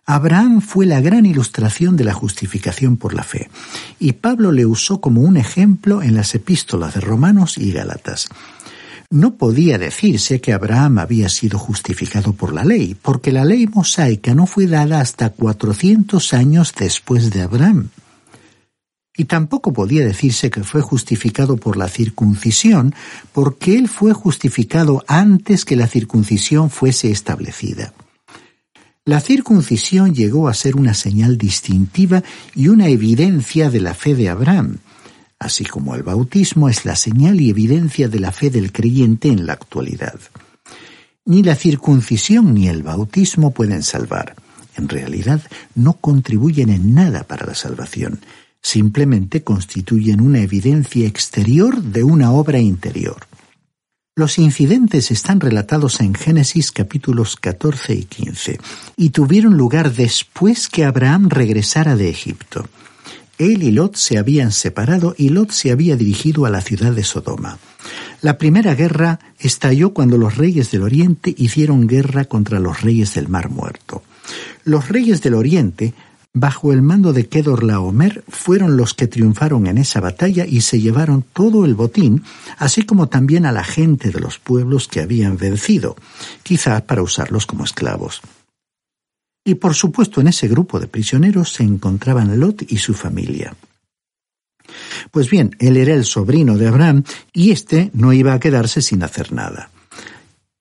Abraham 0.04 0.60
fue 0.60 0.84
la 0.84 1.00
gran 1.00 1.24
ilustración 1.24 1.96
de 1.96 2.04
la 2.04 2.12
justificación 2.12 2.98
por 2.98 3.14
la 3.14 3.22
fe, 3.22 3.50
y 3.98 4.12
Pablo 4.12 4.52
le 4.52 4.66
usó 4.66 5.00
como 5.00 5.22
un 5.22 5.36
ejemplo 5.36 6.02
en 6.02 6.14
las 6.14 6.34
epístolas 6.34 6.94
de 6.94 7.00
Romanos 7.00 7.56
y 7.56 7.72
Gálatas. 7.72 8.28
No 9.10 9.36
podía 9.36 9.78
decirse 9.78 10.38
que 10.42 10.52
Abraham 10.52 10.98
había 10.98 11.30
sido 11.30 11.58
justificado 11.58 12.34
por 12.34 12.52
la 12.52 12.62
ley, 12.62 12.94
porque 13.00 13.32
la 13.32 13.42
ley 13.42 13.66
mosaica 13.66 14.34
no 14.34 14.46
fue 14.46 14.66
dada 14.66 15.00
hasta 15.00 15.30
cuatrocientos 15.30 16.34
años 16.34 16.74
después 16.78 17.30
de 17.30 17.40
Abraham. 17.40 17.88
Y 19.16 19.24
tampoco 19.24 19.72
podía 19.72 20.04
decirse 20.04 20.50
que 20.50 20.62
fue 20.62 20.82
justificado 20.82 21.56
por 21.56 21.78
la 21.78 21.88
circuncisión, 21.88 22.94
porque 23.32 23.78
él 23.78 23.88
fue 23.88 24.12
justificado 24.12 25.02
antes 25.08 25.64
que 25.64 25.74
la 25.74 25.86
circuncisión 25.86 26.68
fuese 26.68 27.10
establecida. 27.10 27.94
La 29.06 29.20
circuncisión 29.20 30.14
llegó 30.14 30.48
a 30.48 30.54
ser 30.54 30.76
una 30.76 30.92
señal 30.92 31.38
distintiva 31.38 32.22
y 32.54 32.68
una 32.68 32.88
evidencia 32.88 33.70
de 33.70 33.80
la 33.80 33.94
fe 33.94 34.14
de 34.14 34.28
Abraham, 34.28 34.80
así 35.38 35.64
como 35.64 35.94
el 35.94 36.02
bautismo 36.02 36.68
es 36.68 36.84
la 36.84 36.96
señal 36.96 37.40
y 37.40 37.50
evidencia 37.50 38.08
de 38.08 38.20
la 38.20 38.32
fe 38.32 38.50
del 38.50 38.72
creyente 38.72 39.28
en 39.28 39.46
la 39.46 39.52
actualidad. 39.52 40.18
Ni 41.24 41.42
la 41.42 41.54
circuncisión 41.54 42.54
ni 42.54 42.68
el 42.68 42.82
bautismo 42.82 43.52
pueden 43.52 43.82
salvar. 43.82 44.34
En 44.76 44.88
realidad 44.88 45.42
no 45.74 45.94
contribuyen 45.94 46.70
en 46.70 46.94
nada 46.94 47.24
para 47.24 47.46
la 47.46 47.54
salvación, 47.54 48.20
simplemente 48.62 49.42
constituyen 49.42 50.20
una 50.20 50.40
evidencia 50.40 51.06
exterior 51.06 51.82
de 51.82 52.04
una 52.04 52.32
obra 52.32 52.58
interior. 52.58 53.26
Los 54.16 54.38
incidentes 54.38 55.12
están 55.12 55.38
relatados 55.38 56.00
en 56.00 56.12
Génesis 56.12 56.72
capítulos 56.72 57.36
14 57.36 57.94
y 57.94 58.02
15 58.04 58.58
y 58.96 59.10
tuvieron 59.10 59.56
lugar 59.56 59.92
después 59.92 60.68
que 60.68 60.84
Abraham 60.84 61.28
regresara 61.28 61.94
de 61.94 62.08
Egipto. 62.08 62.68
Él 63.38 63.62
y 63.62 63.70
Lot 63.70 63.94
se 63.96 64.18
habían 64.18 64.50
separado 64.50 65.14
y 65.16 65.28
Lot 65.28 65.52
se 65.52 65.70
había 65.70 65.96
dirigido 65.96 66.44
a 66.44 66.50
la 66.50 66.60
ciudad 66.60 66.92
de 66.92 67.04
Sodoma. 67.04 67.58
La 68.20 68.36
primera 68.36 68.74
guerra 68.74 69.20
estalló 69.38 69.94
cuando 69.94 70.18
los 70.18 70.36
reyes 70.36 70.72
del 70.72 70.82
Oriente 70.82 71.34
hicieron 71.36 71.86
guerra 71.86 72.24
contra 72.24 72.58
los 72.58 72.82
reyes 72.82 73.14
del 73.14 73.28
Mar 73.28 73.48
Muerto. 73.48 74.02
Los 74.64 74.88
reyes 74.88 75.22
del 75.22 75.34
Oriente, 75.34 75.94
bajo 76.34 76.72
el 76.72 76.82
mando 76.82 77.12
de 77.12 77.28
Kedor 77.28 77.62
Laomer, 77.62 78.24
fueron 78.28 78.76
los 78.76 78.92
que 78.92 79.06
triunfaron 79.06 79.68
en 79.68 79.78
esa 79.78 80.00
batalla 80.00 80.44
y 80.44 80.62
se 80.62 80.80
llevaron 80.80 81.24
todo 81.32 81.64
el 81.64 81.76
botín, 81.76 82.24
así 82.58 82.82
como 82.82 83.08
también 83.08 83.46
a 83.46 83.52
la 83.52 83.62
gente 83.62 84.10
de 84.10 84.18
los 84.20 84.40
pueblos 84.40 84.88
que 84.88 85.00
habían 85.00 85.36
vencido, 85.36 85.96
quizá 86.42 86.84
para 86.86 87.02
usarlos 87.02 87.46
como 87.46 87.62
esclavos. 87.62 88.20
Y 89.48 89.54
por 89.54 89.74
supuesto 89.74 90.20
en 90.20 90.28
ese 90.28 90.46
grupo 90.46 90.78
de 90.78 90.88
prisioneros 90.88 91.54
se 91.54 91.62
encontraban 91.62 92.38
Lot 92.38 92.70
y 92.70 92.76
su 92.76 92.92
familia. 92.92 93.56
Pues 95.10 95.30
bien, 95.30 95.56
él 95.58 95.78
era 95.78 95.94
el 95.94 96.04
sobrino 96.04 96.58
de 96.58 96.68
Abraham 96.68 97.02
y 97.32 97.50
éste 97.50 97.90
no 97.94 98.12
iba 98.12 98.34
a 98.34 98.40
quedarse 98.40 98.82
sin 98.82 99.02
hacer 99.02 99.32
nada. 99.32 99.70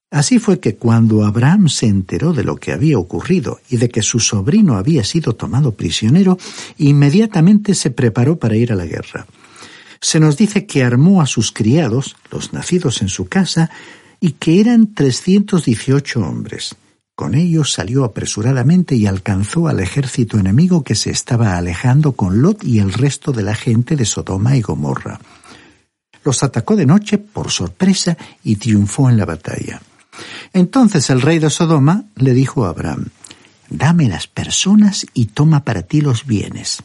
Así 0.10 0.39
fue 0.39 0.62
que 0.62 0.78
cuando 0.78 1.26
Abraham 1.26 1.67
se 1.67 1.88
enteró 1.88 2.32
de 2.32 2.45
lo 2.45 2.56
que 2.56 2.71
había 2.71 2.97
ocurrido 2.97 3.60
y 3.69 3.76
de 3.76 3.89
que 3.89 4.02
su 4.02 4.21
sobrino 4.21 4.78
había 4.78 5.04
sido 5.04 5.36
tomado 5.36 5.73
prisionero, 5.73 6.38
inmediatamente 6.78 7.76
se 7.76 7.91
preparó 7.91 8.38
para 8.38 8.56
ir 8.56 8.71
a 8.71 8.76
la 8.78 8.86
guerra. 8.86 9.28
Se 10.00 10.21
nos 10.21 10.38
dice 10.38 10.65
que 10.65 10.86
armó 10.86 11.21
a 11.21 11.26
sus 11.26 11.52
criados, 11.52 12.15
los 12.32 12.54
nacidos 12.54 13.02
en 13.02 13.10
su 13.10 13.28
casa, 13.28 13.69
y 14.21 14.32
que 14.32 14.62
eran 14.62 14.93
trescientos 14.93 15.65
dieciocho 15.65 16.21
hombres. 16.21 16.78
Con 17.17 17.34
ellos 17.34 17.73
salió 17.73 18.03
apresuradamente 18.03 18.93
y 18.95 19.08
alcanzó 19.08 19.67
al 19.67 19.80
ejército 19.80 20.38
enemigo 20.38 20.84
que 20.84 20.93
se 20.93 21.10
estaba 21.10 21.58
alejando 21.58 22.12
con 22.12 22.43
Lot 22.43 22.63
y 22.63 22.77
el 22.77 22.93
resto 22.93 23.32
de 23.32 23.41
la 23.41 23.56
gente 23.56 23.95
de 23.95 24.06
Sodoma 24.06 24.56
y 24.56 24.62
Gomorra. 24.62 25.19
Los 26.23 26.43
atacó 26.43 26.75
de 26.75 26.86
noche 26.86 27.17
por 27.17 27.49
sorpresa 27.49 28.15
y 28.43 28.58
triunfó 28.58 29.10
en 29.10 29.17
la 29.17 29.25
batalla. 29.25 29.82
Entonces 30.53 31.10
el 31.10 31.23
rey 31.23 31.39
de 31.39 31.49
Sodoma 31.49 32.03
le 32.17 32.36
dijo 32.36 32.65
a 32.65 32.69
Abraham, 32.69 33.08
Dame 33.67 34.08
las 34.08 34.27
personas 34.27 35.08
y 35.15 35.25
toma 35.25 35.63
para 35.63 35.82
ti 35.82 36.01
los 36.01 36.27
bienes. 36.27 36.84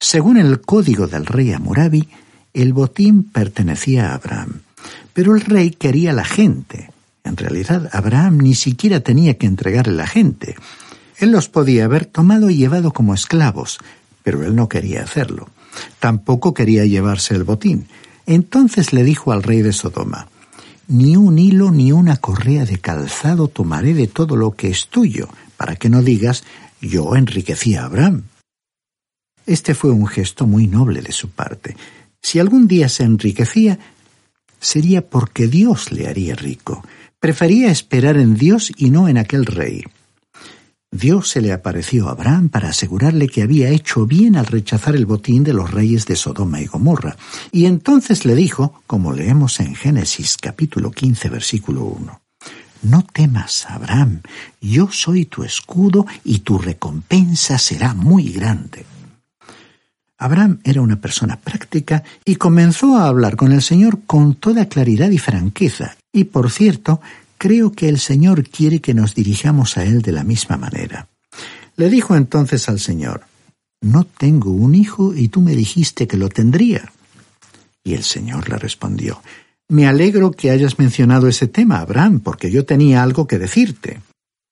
Según 0.00 0.38
el 0.38 0.62
código 0.62 1.08
del 1.08 1.26
rey 1.26 1.52
Amurabi, 1.52 2.08
el 2.54 2.72
botín 2.72 3.24
pertenecía 3.24 4.12
a 4.12 4.14
Abraham, 4.14 4.62
pero 5.12 5.34
el 5.34 5.42
rey 5.42 5.72
quería 5.72 6.14
la 6.14 6.24
gente, 6.24 6.90
en 7.24 7.36
realidad, 7.36 7.88
Abraham 7.92 8.38
ni 8.38 8.54
siquiera 8.54 9.00
tenía 9.00 9.36
que 9.36 9.46
entregarle 9.46 9.94
la 9.94 10.06
gente. 10.06 10.56
Él 11.18 11.32
los 11.32 11.48
podía 11.48 11.84
haber 11.84 12.06
tomado 12.06 12.50
y 12.50 12.56
llevado 12.56 12.92
como 12.92 13.14
esclavos, 13.14 13.78
pero 14.22 14.42
él 14.42 14.56
no 14.56 14.68
quería 14.68 15.02
hacerlo. 15.02 15.48
Tampoco 15.98 16.54
quería 16.54 16.84
llevarse 16.86 17.34
el 17.34 17.44
botín. 17.44 17.86
Entonces 18.26 18.92
le 18.92 19.04
dijo 19.04 19.32
al 19.32 19.42
rey 19.42 19.62
de 19.62 19.72
Sodoma, 19.72 20.28
Ni 20.88 21.16
un 21.16 21.38
hilo 21.38 21.70
ni 21.70 21.92
una 21.92 22.16
correa 22.16 22.64
de 22.64 22.78
calzado 22.78 23.48
tomaré 23.48 23.94
de 23.94 24.06
todo 24.06 24.36
lo 24.36 24.52
que 24.52 24.68
es 24.68 24.88
tuyo, 24.88 25.28
para 25.56 25.76
que 25.76 25.88
no 25.88 26.02
digas, 26.02 26.44
yo 26.80 27.14
enriquecí 27.16 27.74
a 27.74 27.84
Abraham. 27.84 28.24
Este 29.46 29.74
fue 29.74 29.90
un 29.90 30.06
gesto 30.06 30.46
muy 30.46 30.66
noble 30.66 31.02
de 31.02 31.12
su 31.12 31.28
parte. 31.30 31.76
Si 32.22 32.38
algún 32.38 32.66
día 32.66 32.88
se 32.88 33.04
enriquecía, 33.04 33.78
sería 34.60 35.06
porque 35.06 35.48
Dios 35.48 35.92
le 35.92 36.08
haría 36.08 36.34
rico. 36.34 36.84
Prefería 37.20 37.70
esperar 37.70 38.16
en 38.16 38.34
Dios 38.34 38.72
y 38.78 38.88
no 38.88 39.06
en 39.06 39.18
aquel 39.18 39.44
rey. 39.44 39.84
Dios 40.90 41.28
se 41.28 41.42
le 41.42 41.52
apareció 41.52 42.08
a 42.08 42.12
Abraham 42.12 42.48
para 42.48 42.70
asegurarle 42.70 43.28
que 43.28 43.42
había 43.42 43.68
hecho 43.68 44.06
bien 44.06 44.36
al 44.36 44.46
rechazar 44.46 44.96
el 44.96 45.04
botín 45.04 45.44
de 45.44 45.52
los 45.52 45.70
reyes 45.70 46.06
de 46.06 46.16
Sodoma 46.16 46.62
y 46.62 46.66
Gomorra, 46.66 47.18
y 47.52 47.66
entonces 47.66 48.24
le 48.24 48.34
dijo, 48.34 48.82
como 48.86 49.12
leemos 49.12 49.60
en 49.60 49.74
Génesis 49.74 50.38
capítulo 50.38 50.90
15 50.92 51.28
versículo 51.28 51.84
1, 51.84 52.20
No 52.84 53.06
temas, 53.12 53.66
Abraham, 53.68 54.22
yo 54.62 54.88
soy 54.90 55.26
tu 55.26 55.44
escudo 55.44 56.06
y 56.24 56.38
tu 56.38 56.56
recompensa 56.58 57.58
será 57.58 57.92
muy 57.92 58.32
grande. 58.32 58.86
Abraham 60.16 60.60
era 60.64 60.80
una 60.80 60.96
persona 60.96 61.36
práctica 61.36 62.02
y 62.24 62.36
comenzó 62.36 62.96
a 62.96 63.08
hablar 63.08 63.36
con 63.36 63.52
el 63.52 63.60
Señor 63.60 64.00
con 64.06 64.36
toda 64.36 64.70
claridad 64.70 65.10
y 65.10 65.18
franqueza. 65.18 65.96
Y 66.12 66.24
por 66.24 66.50
cierto, 66.50 67.00
creo 67.38 67.72
que 67.72 67.88
el 67.88 67.98
Señor 67.98 68.48
quiere 68.48 68.80
que 68.80 68.94
nos 68.94 69.14
dirijamos 69.14 69.76
a 69.76 69.84
Él 69.84 70.02
de 70.02 70.12
la 70.12 70.24
misma 70.24 70.56
manera. 70.56 71.08
Le 71.76 71.88
dijo 71.88 72.16
entonces 72.16 72.68
al 72.68 72.80
Señor, 72.80 73.22
No 73.80 74.04
tengo 74.04 74.50
un 74.50 74.74
hijo 74.74 75.14
y 75.14 75.28
tú 75.28 75.40
me 75.40 75.54
dijiste 75.54 76.06
que 76.06 76.16
lo 76.16 76.28
tendría. 76.28 76.92
Y 77.82 77.94
el 77.94 78.04
Señor 78.04 78.48
le 78.48 78.58
respondió, 78.58 79.22
Me 79.68 79.86
alegro 79.86 80.32
que 80.32 80.50
hayas 80.50 80.78
mencionado 80.78 81.28
ese 81.28 81.46
tema, 81.46 81.80
Abraham, 81.80 82.20
porque 82.20 82.50
yo 82.50 82.64
tenía 82.66 83.02
algo 83.02 83.26
que 83.26 83.38
decirte. 83.38 84.00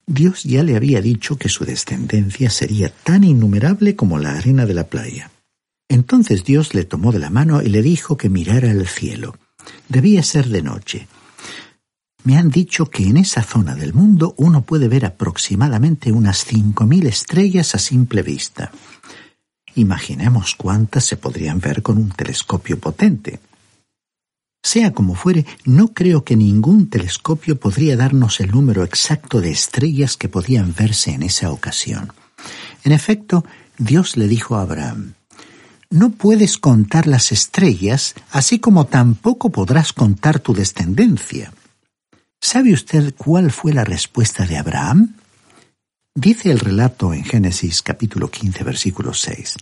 Dios 0.07 0.45
ya 0.45 0.63
le 0.63 0.75
había 0.75 1.03
dicho 1.03 1.37
que 1.37 1.51
su 1.51 1.67
descendencia 1.67 2.49
sería 2.49 2.89
tan 2.89 3.25
innumerable 3.25 3.95
como 3.95 4.19
la 4.19 4.33
arena 4.33 4.65
de 4.65 4.73
la 4.73 4.85
playa. 4.85 5.31
Entonces 5.91 6.45
Dios 6.45 6.73
le 6.75 6.85
tomó 6.85 7.13
de 7.13 7.19
la 7.19 7.29
mano 7.29 7.61
y 7.61 7.69
le 7.69 7.83
dijo 7.83 8.17
que 8.17 8.31
mirara 8.31 8.71
el 8.71 8.87
cielo. 8.87 9.37
Debía 9.89 10.23
ser 10.23 10.49
de 10.49 10.63
noche. 10.63 11.09
Me 12.29 12.37
han 12.37 12.51
dicho 12.51 12.91
que 12.91 13.05
en 13.05 13.17
esa 13.17 13.43
zona 13.43 13.75
del 13.75 13.95
mundo 13.95 14.35
uno 14.37 14.61
puede 14.61 14.87
ver 14.87 15.07
aproximadamente 15.07 16.13
unas 16.13 16.45
cinco 16.45 16.85
mil 16.85 17.07
estrellas 17.07 17.75
a 17.75 17.79
simple 17.79 18.21
vista. 18.21 18.71
Imaginemos 19.77 20.55
cuántas 20.55 21.07
se 21.07 21.17
podrían 21.17 21.59
ver 21.59 21.81
con 21.81 21.97
un 21.97 22.11
telescopio 22.11 22.79
potente. 22.79 23.41
Sea 24.63 24.93
como 24.93 25.15
fuere, 25.15 25.47
no 25.65 25.95
creo 25.95 26.23
que 26.23 26.37
ningún 26.37 26.91
telescopio 26.91 27.59
podría 27.59 27.97
darnos 27.97 28.41
el 28.41 28.51
número 28.51 28.85
exacto 28.85 29.41
de 29.41 29.51
estrellas 29.51 30.19
que 30.19 30.29
podían 30.29 30.75
verse 30.77 31.13
en 31.13 31.23
esa 31.23 31.51
ocasión. 31.51 32.13
En 32.85 32.93
efecto, 32.93 33.47
Dios 33.79 34.19
le 34.19 34.29
dijo 34.29 34.57
a 34.57 34.61
Abraham, 34.61 35.15
no 35.89 36.11
puedes 36.11 36.59
contar 36.59 37.07
las 37.07 37.33
estrellas, 37.33 38.15
así 38.33 38.59
como 38.59 38.85
tampoco 38.85 39.49
podrás 39.49 39.95
contar 39.95 40.41
tu 40.41 40.53
descendencia. 40.53 41.55
¿Sabe 42.41 42.73
usted 42.73 43.15
cuál 43.17 43.51
fue 43.51 43.73
la 43.73 43.85
respuesta 43.85 44.47
de 44.47 44.57
Abraham? 44.57 45.17
Dice 46.15 46.51
el 46.51 46.61
relato 46.61 47.13
en 47.13 47.25
Génesis 47.25 47.83
capítulo 47.83 48.31
15 48.31 48.65
versículo 48.65 49.13
6. 49.13 49.57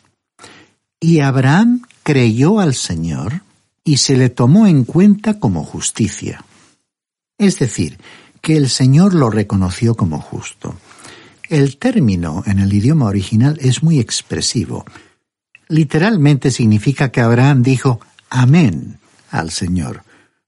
Y 1.01 1.21
Abraham 1.21 1.83
creyó 2.03 2.61
al 2.61 2.75
Señor 2.75 3.43
y 3.83 3.99
se 3.99 4.17
le 4.17 4.31
tomó 4.31 4.67
en 4.67 4.85
cuenta 4.85 5.39
como 5.39 5.65
justicia. 5.65 6.45
Es 7.39 7.59
decir, 7.59 7.99
que 8.41 8.57
el 8.57 8.69
Señor 8.69 9.15
lo 9.15 9.31
reconoció 9.31 9.95
como 9.95 10.21
justo. 10.21 10.75
El 11.49 11.79
término 11.79 12.43
en 12.47 12.59
el 12.59 12.73
idioma 12.73 13.07
original 13.07 13.59
es 13.61 13.83
muy 13.83 14.01
expresivo. 14.01 14.85
Literalmente 15.69 16.51
significa 16.51 17.11
que 17.11 17.21
Abraham 17.21 17.62
dijo 17.62 18.01
Amén 18.31 18.99
al 19.31 19.51
Señor. 19.51 20.03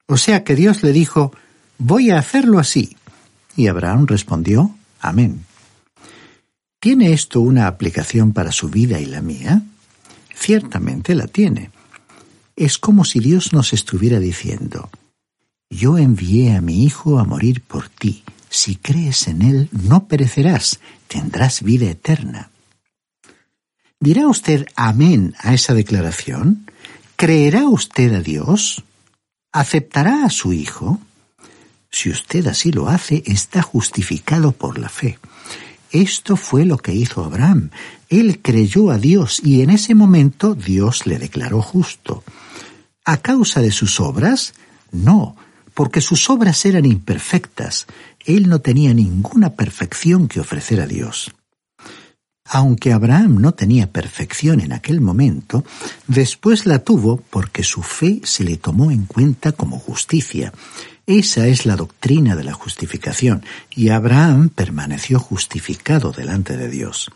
O 0.07 0.17
sea 0.17 0.45
que 0.45 0.55
Dios 0.55 0.83
le 0.83 0.93
dijo, 0.93 1.33
voy 1.79 2.11
a 2.11 2.19
hacerlo 2.19 2.59
así. 2.59 2.97
Y 3.57 3.69
Abraham 3.69 4.07
respondió, 4.07 4.75
Amén. 5.01 5.45
¿Tiene 6.81 7.13
esto 7.13 7.41
una 7.41 7.67
aplicación 7.67 8.33
para 8.33 8.53
su 8.53 8.69
vida 8.69 9.01
y 9.01 9.07
la 9.07 9.23
mía? 9.23 9.63
Ciertamente 10.35 11.15
la 11.15 11.27
tiene. 11.27 11.71
Es 12.55 12.79
como 12.79 13.05
si 13.05 13.21
Dios 13.21 13.53
nos 13.53 13.73
estuviera 13.73 14.21
diciendo, 14.21 14.91
Yo 15.71 15.99
envié 15.99 16.55
a 16.55 16.61
mi 16.61 16.85
Hijo 16.85 17.19
a 17.19 17.25
morir 17.25 17.63
por 17.63 17.89
ti. 17.89 18.23
Si 18.51 18.77
crees 18.77 19.29
en 19.29 19.43
Él, 19.43 19.69
no 19.73 20.07
perecerás, 20.07 20.81
tendrás 21.07 21.63
vida 21.63 21.91
eterna. 21.91 22.51
¿Dirá 24.01 24.29
usted 24.29 24.67
amén 24.77 25.35
a 25.41 25.55
esa 25.55 25.75
declaración? 25.75 26.67
¿Creerá 27.17 27.69
usted 27.69 28.15
a 28.15 28.21
Dios? 28.21 28.85
¿Aceptará 29.53 30.25
a 30.25 30.31
su 30.31 30.53
Hijo? 30.53 31.01
Si 31.91 32.11
usted 32.11 32.47
así 32.47 32.73
lo 32.73 32.89
hace, 32.89 33.23
está 33.27 33.63
justificado 33.63 34.53
por 34.53 34.79
la 34.79 34.89
fe. 34.89 35.19
Esto 35.91 36.37
fue 36.37 36.65
lo 36.65 36.77
que 36.79 36.93
hizo 36.93 37.25
Abraham. 37.25 37.71
Él 38.09 38.41
creyó 38.43 38.91
a 38.91 38.99
Dios 38.99 39.41
y 39.43 39.63
en 39.63 39.71
ese 39.71 39.95
momento 39.95 40.55
Dios 40.55 41.07
le 41.07 41.19
declaró 41.19 41.63
justo. 41.63 42.23
¿A 43.05 43.17
causa 43.19 43.63
de 43.63 43.71
sus 43.71 44.01
obras? 44.01 44.53
No, 44.93 45.37
porque 45.73 46.01
sus 46.01 46.29
obras 46.29 46.65
eran 46.67 46.85
imperfectas. 46.85 47.87
Él 48.25 48.49
no 48.49 48.61
tenía 48.61 48.93
ninguna 48.93 49.55
perfección 49.55 50.29
que 50.29 50.41
ofrecer 50.41 50.81
a 50.81 50.87
Dios. 50.87 51.33
Aunque 52.51 52.93
Abraham 52.93 53.41
no 53.41 53.53
tenía 53.53 53.91
perfección 53.91 54.61
en 54.61 54.73
aquel 54.73 55.01
momento, 55.01 55.65
después 56.07 56.67
la 56.67 56.79
tuvo 56.79 57.19
porque 57.31 57.63
su 57.63 57.83
fe 57.83 58.21
se 58.25 58.45
le 58.45 58.57
tomó 58.57 58.91
en 58.91 59.05
cuenta 59.05 59.53
como 59.53 59.79
justicia. 59.79 60.53
Esa 61.09 61.47
es 61.47 61.65
la 61.65 61.75
doctrina 61.75 62.37
de 62.37 62.45
la 62.45 62.53
justificación, 62.53 63.43
y 63.75 63.89
Abraham 63.89 64.51
permaneció 64.51 65.19
justificado 65.19 66.13
delante 66.13 66.59
de 66.59 66.69
Dios. 66.69 67.11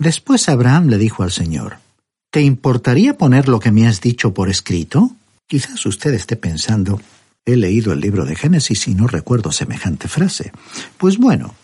Después 0.00 0.48
Abraham 0.48 0.88
le 0.88 0.98
dijo 0.98 1.22
al 1.22 1.30
Señor, 1.30 1.76
¿Te 2.32 2.42
importaría 2.42 3.16
poner 3.16 3.46
lo 3.46 3.60
que 3.60 3.70
me 3.70 3.86
has 3.86 4.00
dicho 4.00 4.34
por 4.34 4.50
escrito? 4.50 5.12
Quizás 5.46 5.86
usted 5.86 6.12
esté 6.14 6.34
pensando, 6.34 7.00
he 7.44 7.56
leído 7.56 7.92
el 7.92 8.00
libro 8.00 8.24
de 8.24 8.34
Génesis 8.34 8.88
y 8.88 8.96
no 8.96 9.06
recuerdo 9.06 9.52
semejante 9.52 10.08
frase. 10.08 10.50
Pues 10.98 11.18
bueno, 11.18 11.54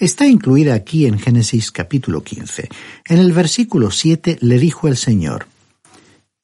está 0.00 0.26
incluida 0.26 0.72
aquí 0.72 1.04
en 1.04 1.18
Génesis 1.18 1.72
capítulo 1.72 2.24
15. 2.24 2.70
En 3.04 3.18
el 3.18 3.34
versículo 3.34 3.90
7 3.90 4.38
le 4.40 4.58
dijo 4.58 4.88
el 4.88 4.96
Señor, 4.96 5.46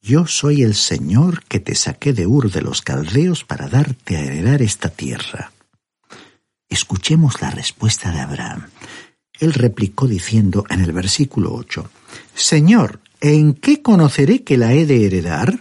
Yo 0.03 0.27
soy 0.27 0.63
el 0.63 0.75
Señor 0.75 1.45
que 1.45 1.61
te 1.61 1.75
saqué 1.75 2.13
de 2.13 2.27
Ur 2.27 2.51
de 2.51 2.63
los 2.63 2.81
Caldeos 2.81 3.45
para 3.45 3.69
darte 3.69 4.17
a 4.17 4.23
heredar 4.23 4.63
esta 4.63 4.89
tierra. 4.89 5.53
Escuchemos 6.69 7.43
la 7.43 7.51
respuesta 7.51 8.11
de 8.11 8.21
Abraham. 8.21 8.69
Él 9.39 9.53
replicó 9.53 10.07
diciendo 10.07 10.65
en 10.71 10.81
el 10.81 10.93
versículo 10.93 11.53
8, 11.53 11.91
Señor, 12.35 13.01
¿en 13.21 13.53
qué 13.53 13.83
conoceré 13.83 14.43
que 14.43 14.57
la 14.57 14.73
he 14.73 14.87
de 14.87 15.05
heredar? 15.05 15.61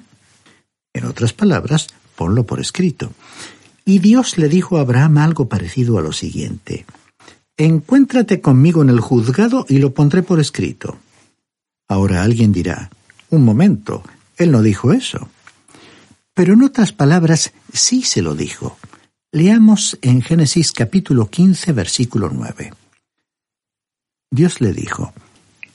En 0.94 1.06
otras 1.06 1.34
palabras, 1.34 1.88
ponlo 2.16 2.46
por 2.46 2.62
escrito. 2.62 3.12
Y 3.84 4.00
Dios 4.00 4.38
le 4.38 4.48
dijo 4.48 4.78
a 4.78 4.82
Abraham 4.82 5.18
algo 5.18 5.50
parecido 5.50 5.98
a 5.98 6.02
lo 6.02 6.14
siguiente, 6.14 6.86
Encuéntrate 7.58 8.40
conmigo 8.40 8.82
en 8.84 8.90
el 8.90 9.02
juzgado 9.02 9.66
y 9.68 9.80
lo 9.80 9.94
pondré 9.94 10.24
por 10.24 10.40
escrito. 10.40 10.98
Ahora 11.90 12.24
alguien 12.24 12.54
dirá, 12.54 12.90
un 13.32 13.44
momento, 13.44 14.02
él 14.40 14.52
no 14.52 14.64
dijo 14.64 14.92
eso. 14.92 15.30
Pero 16.34 16.54
en 16.54 16.64
otras 16.64 16.92
palabras, 16.94 17.52
sí 17.72 18.02
se 18.02 18.22
lo 18.22 18.34
dijo. 18.34 18.78
Leamos 19.32 20.00
en 20.02 20.22
Génesis 20.22 20.72
capítulo 20.72 21.30
15, 21.30 21.74
versículo 21.74 22.30
9. 22.34 22.74
Dios 24.32 24.62
le 24.62 24.74
dijo, 24.74 25.14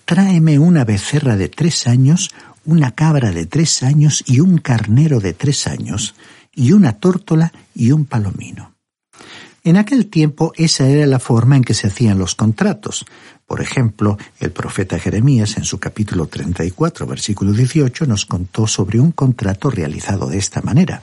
Tráeme 0.05 0.59
una 0.59 0.85
becerra 0.85 1.37
de 1.37 1.49
tres 1.49 1.87
años, 1.87 2.31
una 2.65 2.93
cabra 2.93 3.31
de 3.31 3.47
tres 3.47 3.83
años 3.83 4.25
y 4.27 4.41
un 4.41 4.59
carnero 4.59 5.21
de 5.21 5.35
tres 5.35 5.67
años, 5.67 6.15
y 6.55 6.73
una 6.73 6.95
tórtola 6.95 7.53
y 7.75 7.93
un 7.93 8.07
palomino. 8.07 8.74
En 9.65 9.79
aquel 9.79 10.09
tiempo 10.09 10.53
esa 10.57 10.87
era 10.87 11.07
la 11.07 11.19
forma 11.19 11.57
en 11.57 11.65
que 11.65 11.73
se 11.73 11.87
hacían 11.87 12.19
los 12.19 12.35
contratos. 12.35 13.07
Por 13.47 13.63
ejemplo, 13.63 14.19
el 14.39 14.51
profeta 14.51 14.99
Jeremías 14.99 15.57
en 15.57 15.65
su 15.65 15.79
capítulo 15.79 16.27
34, 16.27 17.07
versículo 17.07 17.53
18, 17.53 18.05
nos 18.05 18.27
contó 18.27 18.67
sobre 18.67 19.01
un 19.01 19.13
contrato 19.13 19.71
realizado 19.71 20.29
de 20.29 20.37
esta 20.37 20.61
manera. 20.61 21.03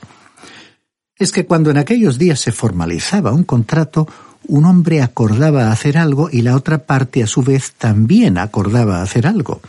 Es 1.17 1.31
que 1.31 1.47
cuando 1.47 1.71
en 1.71 1.77
aquellos 1.77 2.19
días 2.19 2.39
se 2.39 2.51
formalizaba 2.51 3.31
un 3.31 3.45
contrato, 3.45 4.07
un 4.47 4.65
hombre 4.65 5.01
acordaba 5.01 5.71
hacer 5.71 5.97
algo 5.97 6.29
y 6.31 6.43
la 6.43 6.55
otra 6.55 6.85
parte 6.85 7.23
a 7.23 7.27
su 7.27 7.41
vez 7.41 7.73
también 7.73 8.37
acordaba 8.37 9.01
hacer 9.01 9.25
algo. 9.25 9.61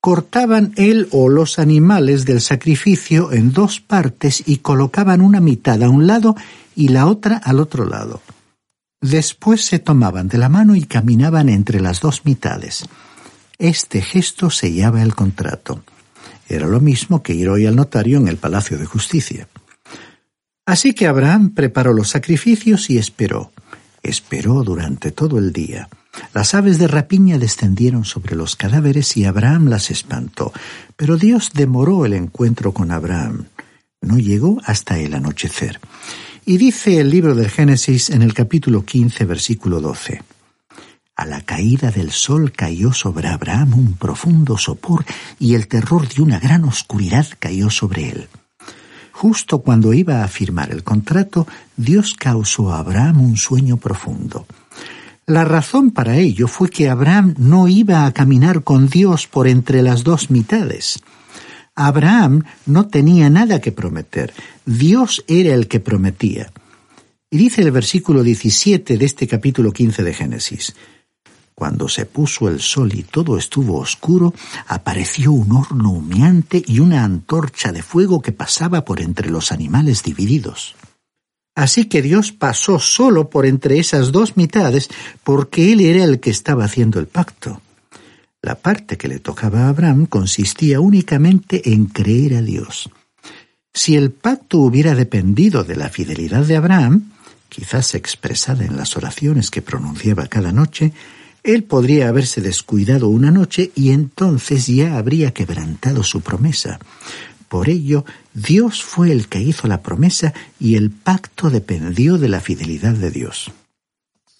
Cortaban 0.00 0.72
él 0.76 1.08
o 1.10 1.28
los 1.28 1.58
animales 1.58 2.24
del 2.24 2.40
sacrificio 2.40 3.32
en 3.32 3.52
dos 3.52 3.80
partes 3.80 4.42
y 4.46 4.58
colocaban 4.58 5.20
una 5.20 5.40
mitad 5.40 5.82
a 5.82 5.90
un 5.90 6.06
lado 6.06 6.36
y 6.74 6.88
la 6.88 7.06
otra 7.06 7.36
al 7.36 7.60
otro 7.60 7.84
lado. 7.84 8.22
Después 9.02 9.64
se 9.64 9.78
tomaban 9.78 10.28
de 10.28 10.38
la 10.38 10.48
mano 10.48 10.74
y 10.74 10.84
caminaban 10.84 11.48
entre 11.50 11.80
las 11.80 12.00
dos 12.00 12.24
mitades. 12.24 12.84
Este 13.58 14.00
gesto 14.00 14.48
sellaba 14.48 15.02
el 15.02 15.14
contrato. 15.14 15.82
Era 16.48 16.66
lo 16.66 16.80
mismo 16.80 17.22
que 17.22 17.34
ir 17.34 17.50
hoy 17.50 17.66
al 17.66 17.76
notario 17.76 18.18
en 18.18 18.28
el 18.28 18.38
Palacio 18.38 18.78
de 18.78 18.86
Justicia. 18.86 19.48
Así 20.64 20.94
que 20.94 21.06
Abraham 21.06 21.50
preparó 21.50 21.92
los 21.92 22.08
sacrificios 22.08 22.88
y 22.88 22.96
esperó. 22.96 23.52
Esperó 24.02 24.62
durante 24.64 25.12
todo 25.12 25.38
el 25.38 25.52
día. 25.52 25.88
Las 26.34 26.54
aves 26.54 26.78
de 26.78 26.88
rapiña 26.88 27.38
descendieron 27.38 28.04
sobre 28.04 28.36
los 28.36 28.56
cadáveres 28.56 29.16
y 29.16 29.24
Abraham 29.24 29.68
las 29.68 29.90
espantó. 29.90 30.52
Pero 30.96 31.16
Dios 31.16 31.50
demoró 31.54 32.04
el 32.04 32.14
encuentro 32.14 32.72
con 32.72 32.90
Abraham. 32.90 33.46
No 34.00 34.18
llegó 34.18 34.60
hasta 34.64 34.98
el 34.98 35.14
anochecer. 35.14 35.80
Y 36.44 36.56
dice 36.56 36.98
el 37.00 37.10
libro 37.10 37.34
del 37.34 37.50
Génesis 37.50 38.10
en 38.10 38.22
el 38.22 38.34
capítulo 38.34 38.84
15, 38.84 39.24
versículo 39.24 39.80
12. 39.80 40.22
A 41.16 41.26
la 41.26 41.42
caída 41.42 41.90
del 41.90 42.12
sol 42.12 42.50
cayó 42.50 42.94
sobre 42.94 43.28
Abraham 43.28 43.74
un 43.74 43.92
profundo 43.92 44.56
sopor 44.56 45.04
y 45.38 45.54
el 45.54 45.68
terror 45.68 46.08
de 46.08 46.22
una 46.22 46.38
gran 46.38 46.64
oscuridad 46.64 47.26
cayó 47.38 47.68
sobre 47.68 48.08
él. 48.08 48.28
Justo 49.12 49.58
cuando 49.58 49.92
iba 49.92 50.24
a 50.24 50.28
firmar 50.28 50.70
el 50.70 50.82
contrato, 50.82 51.46
Dios 51.76 52.14
causó 52.14 52.72
a 52.72 52.78
Abraham 52.78 53.20
un 53.20 53.36
sueño 53.36 53.76
profundo. 53.76 54.46
La 55.26 55.44
razón 55.44 55.90
para 55.90 56.16
ello 56.16 56.48
fue 56.48 56.70
que 56.70 56.88
Abraham 56.88 57.34
no 57.38 57.68
iba 57.68 58.06
a 58.06 58.12
caminar 58.12 58.64
con 58.64 58.88
Dios 58.88 59.26
por 59.26 59.46
entre 59.46 59.82
las 59.82 60.02
dos 60.02 60.30
mitades. 60.30 61.00
Abraham 61.74 62.44
no 62.66 62.88
tenía 62.88 63.30
nada 63.30 63.60
que 63.60 63.72
prometer, 63.72 64.32
Dios 64.66 65.24
era 65.28 65.54
el 65.54 65.68
que 65.68 65.80
prometía. 65.80 66.52
Y 67.30 67.38
dice 67.38 67.62
el 67.62 67.70
versículo 67.70 68.22
17 68.22 68.98
de 68.98 69.04
este 69.04 69.28
capítulo 69.28 69.72
15 69.72 70.02
de 70.02 70.14
Génesis, 70.14 70.74
Cuando 71.54 71.88
se 71.88 72.06
puso 72.06 72.48
el 72.48 72.60
sol 72.60 72.92
y 72.94 73.02
todo 73.02 73.36
estuvo 73.36 73.78
oscuro, 73.78 74.34
apareció 74.66 75.30
un 75.30 75.52
horno 75.52 75.92
humeante 75.92 76.62
y 76.66 76.80
una 76.80 77.04
antorcha 77.04 77.70
de 77.70 77.82
fuego 77.82 78.20
que 78.22 78.32
pasaba 78.32 78.84
por 78.84 79.00
entre 79.00 79.30
los 79.30 79.52
animales 79.52 80.02
divididos. 80.02 80.74
Así 81.54 81.86
que 81.86 82.02
Dios 82.02 82.32
pasó 82.32 82.78
solo 82.78 83.28
por 83.28 83.46
entre 83.46 83.78
esas 83.78 84.12
dos 84.12 84.36
mitades 84.36 84.88
porque 85.24 85.72
Él 85.72 85.80
era 85.80 86.04
el 86.04 86.20
que 86.20 86.30
estaba 86.30 86.64
haciendo 86.64 87.00
el 87.00 87.06
pacto. 87.06 87.60
La 88.42 88.54
parte 88.54 88.96
que 88.96 89.08
le 89.08 89.18
tocaba 89.18 89.64
a 89.64 89.68
Abraham 89.68 90.06
consistía 90.06 90.80
únicamente 90.80 91.72
en 91.72 91.86
creer 91.86 92.36
a 92.36 92.42
Dios. 92.42 92.88
Si 93.74 93.96
el 93.96 94.10
pacto 94.10 94.58
hubiera 94.58 94.94
dependido 94.94 95.62
de 95.62 95.76
la 95.76 95.90
fidelidad 95.90 96.44
de 96.44 96.56
Abraham, 96.56 97.12
quizás 97.48 97.94
expresada 97.94 98.64
en 98.64 98.76
las 98.76 98.96
oraciones 98.96 99.50
que 99.50 99.60
pronunciaba 99.62 100.26
cada 100.26 100.52
noche, 100.52 100.92
él 101.42 101.64
podría 101.64 102.08
haberse 102.08 102.40
descuidado 102.40 103.08
una 103.08 103.30
noche 103.30 103.70
y 103.74 103.90
entonces 103.90 104.66
ya 104.66 104.96
habría 104.96 105.32
quebrantado 105.32 106.02
su 106.02 106.20
promesa. 106.20 106.78
Por 107.50 107.68
ello, 107.68 108.04
Dios 108.32 108.84
fue 108.84 109.10
el 109.10 109.26
que 109.26 109.40
hizo 109.40 109.66
la 109.66 109.82
promesa 109.82 110.32
y 110.60 110.76
el 110.76 110.90
pacto 110.90 111.50
dependió 111.50 112.16
de 112.16 112.28
la 112.28 112.40
fidelidad 112.40 112.94
de 112.94 113.10
Dios. 113.10 113.50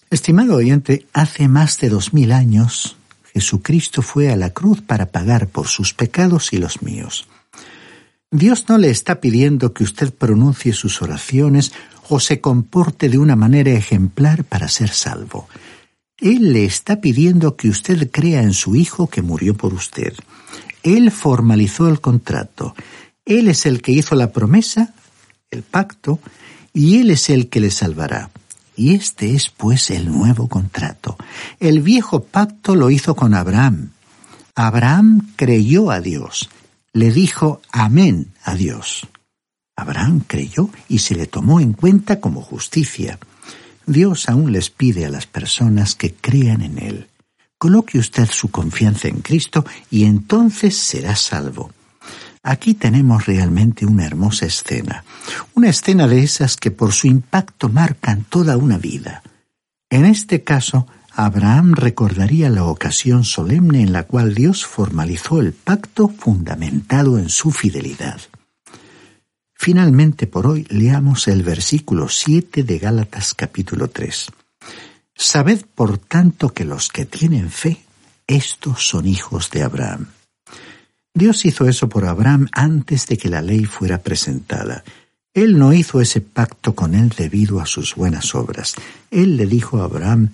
Estimado 0.09 0.55
oyente, 0.55 1.05
hace 1.11 1.49
más 1.49 1.77
de 1.79 1.89
dos 1.89 2.13
mil 2.13 2.31
años 2.31 2.95
Jesucristo 3.33 4.01
fue 4.01 4.31
a 4.31 4.37
la 4.37 4.51
cruz 4.51 4.81
para 4.81 5.07
pagar 5.07 5.47
por 5.47 5.67
sus 5.67 5.93
pecados 5.93 6.53
y 6.53 6.57
los 6.57 6.81
míos. 6.81 7.27
Dios 8.31 8.65
no 8.69 8.77
le 8.77 8.89
está 8.89 9.19
pidiendo 9.19 9.73
que 9.73 9.83
usted 9.83 10.13
pronuncie 10.13 10.71
sus 10.71 11.01
oraciones 11.01 11.73
o 12.07 12.21
se 12.21 12.39
comporte 12.39 13.09
de 13.09 13.17
una 13.17 13.35
manera 13.35 13.71
ejemplar 13.71 14.45
para 14.45 14.69
ser 14.69 14.89
salvo. 14.89 15.49
Él 16.17 16.53
le 16.53 16.63
está 16.63 17.01
pidiendo 17.01 17.57
que 17.57 17.67
usted 17.67 18.09
crea 18.09 18.41
en 18.41 18.53
su 18.53 18.77
Hijo 18.77 19.07
que 19.07 19.21
murió 19.21 19.53
por 19.53 19.73
usted. 19.73 20.13
Él 20.83 21.11
formalizó 21.11 21.87
el 21.87 22.01
contrato. 22.01 22.75
Él 23.25 23.47
es 23.47 23.65
el 23.65 23.81
que 23.81 23.91
hizo 23.91 24.15
la 24.15 24.31
promesa, 24.31 24.93
el 25.51 25.63
pacto, 25.63 26.19
y 26.73 26.99
Él 26.99 27.11
es 27.11 27.29
el 27.29 27.49
que 27.49 27.59
le 27.59 27.71
salvará. 27.71 28.31
Y 28.75 28.95
este 28.95 29.35
es 29.35 29.49
pues 29.49 29.91
el 29.91 30.11
nuevo 30.11 30.47
contrato. 30.47 31.17
El 31.59 31.81
viejo 31.81 32.23
pacto 32.23 32.75
lo 32.75 32.89
hizo 32.89 33.15
con 33.15 33.33
Abraham. 33.33 33.91
Abraham 34.55 35.33
creyó 35.35 35.91
a 35.91 36.01
Dios. 36.01 36.49
Le 36.93 37.11
dijo 37.11 37.61
amén 37.71 38.31
a 38.43 38.55
Dios. 38.55 39.07
Abraham 39.75 40.21
creyó 40.25 40.69
y 40.87 40.99
se 40.99 41.15
le 41.15 41.27
tomó 41.27 41.59
en 41.59 41.73
cuenta 41.73 42.19
como 42.19 42.41
justicia. 42.41 43.19
Dios 43.85 44.29
aún 44.29 44.51
les 44.51 44.69
pide 44.69 45.05
a 45.05 45.09
las 45.09 45.25
personas 45.25 45.95
que 45.95 46.13
crean 46.13 46.61
en 46.61 46.77
Él. 46.77 47.07
Coloque 47.57 47.99
usted 47.99 48.29
su 48.29 48.49
confianza 48.49 49.07
en 49.07 49.21
Cristo 49.21 49.65
y 49.89 50.05
entonces 50.05 50.77
será 50.77 51.15
salvo. 51.15 51.71
Aquí 52.43 52.73
tenemos 52.73 53.27
realmente 53.27 53.85
una 53.85 54.05
hermosa 54.05 54.47
escena, 54.47 55.03
una 55.53 55.69
escena 55.69 56.07
de 56.07 56.23
esas 56.23 56.57
que 56.57 56.71
por 56.71 56.91
su 56.91 57.07
impacto 57.07 57.69
marcan 57.69 58.23
toda 58.23 58.57
una 58.57 58.79
vida. 58.79 59.21
En 59.91 60.05
este 60.05 60.43
caso, 60.43 60.87
Abraham 61.13 61.73
recordaría 61.73 62.49
la 62.49 62.63
ocasión 62.63 63.25
solemne 63.25 63.81
en 63.81 63.93
la 63.93 64.03
cual 64.03 64.33
Dios 64.33 64.65
formalizó 64.65 65.39
el 65.39 65.53
pacto 65.53 66.07
fundamentado 66.07 67.19
en 67.19 67.29
su 67.29 67.51
fidelidad. 67.51 68.19
Finalmente, 69.53 70.25
por 70.25 70.47
hoy, 70.47 70.65
leamos 70.69 71.27
el 71.27 71.43
versículo 71.43 72.09
7 72.09 72.63
de 72.63 72.79
Gálatas 72.79 73.35
capítulo 73.35 73.89
3. 73.89 74.31
Sabed, 75.13 75.65
por 75.75 75.99
tanto, 75.99 76.49
que 76.49 76.65
los 76.65 76.89
que 76.89 77.05
tienen 77.05 77.51
fe, 77.51 77.83
estos 78.25 78.87
son 78.87 79.05
hijos 79.05 79.51
de 79.51 79.61
Abraham. 79.61 80.07
Dios 81.13 81.45
hizo 81.45 81.67
eso 81.67 81.89
por 81.89 82.05
Abraham 82.05 82.47
antes 82.53 83.07
de 83.07 83.17
que 83.17 83.29
la 83.29 83.41
ley 83.41 83.65
fuera 83.65 84.01
presentada. 84.01 84.83
Él 85.33 85.57
no 85.57 85.73
hizo 85.73 86.01
ese 86.01 86.21
pacto 86.21 86.73
con 86.73 86.93
él 86.93 87.09
debido 87.09 87.59
a 87.59 87.65
sus 87.65 87.95
buenas 87.95 88.35
obras. 88.35 88.75
Él 89.09 89.37
le 89.37 89.45
dijo 89.45 89.81
a 89.81 89.85
Abraham, 89.85 90.29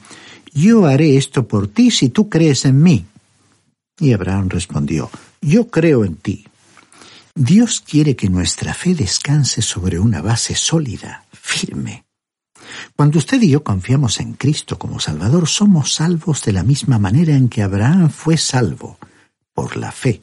Yo 0.53 0.85
haré 0.85 1.17
esto 1.17 1.47
por 1.47 1.67
ti 1.67 1.91
si 1.91 2.09
tú 2.09 2.29
crees 2.29 2.65
en 2.65 2.81
mí. 2.81 3.05
Y 3.99 4.13
Abraham 4.13 4.49
respondió, 4.49 5.09
Yo 5.41 5.67
creo 5.67 6.05
en 6.05 6.15
ti. 6.15 6.45
Dios 7.33 7.81
quiere 7.81 8.15
que 8.15 8.29
nuestra 8.29 8.73
fe 8.73 8.95
descanse 8.95 9.61
sobre 9.61 9.99
una 9.99 10.21
base 10.21 10.55
sólida, 10.55 11.25
firme. 11.31 12.05
Cuando 12.95 13.19
usted 13.19 13.41
y 13.41 13.49
yo 13.49 13.63
confiamos 13.63 14.19
en 14.19 14.33
Cristo 14.33 14.79
como 14.79 14.99
Salvador, 14.99 15.47
somos 15.47 15.93
salvos 15.93 16.43
de 16.43 16.53
la 16.53 16.63
misma 16.63 16.97
manera 16.97 17.35
en 17.35 17.49
que 17.49 17.61
Abraham 17.61 18.09
fue 18.09 18.37
salvo, 18.37 18.97
por 19.53 19.77
la 19.77 19.91
fe. 19.91 20.21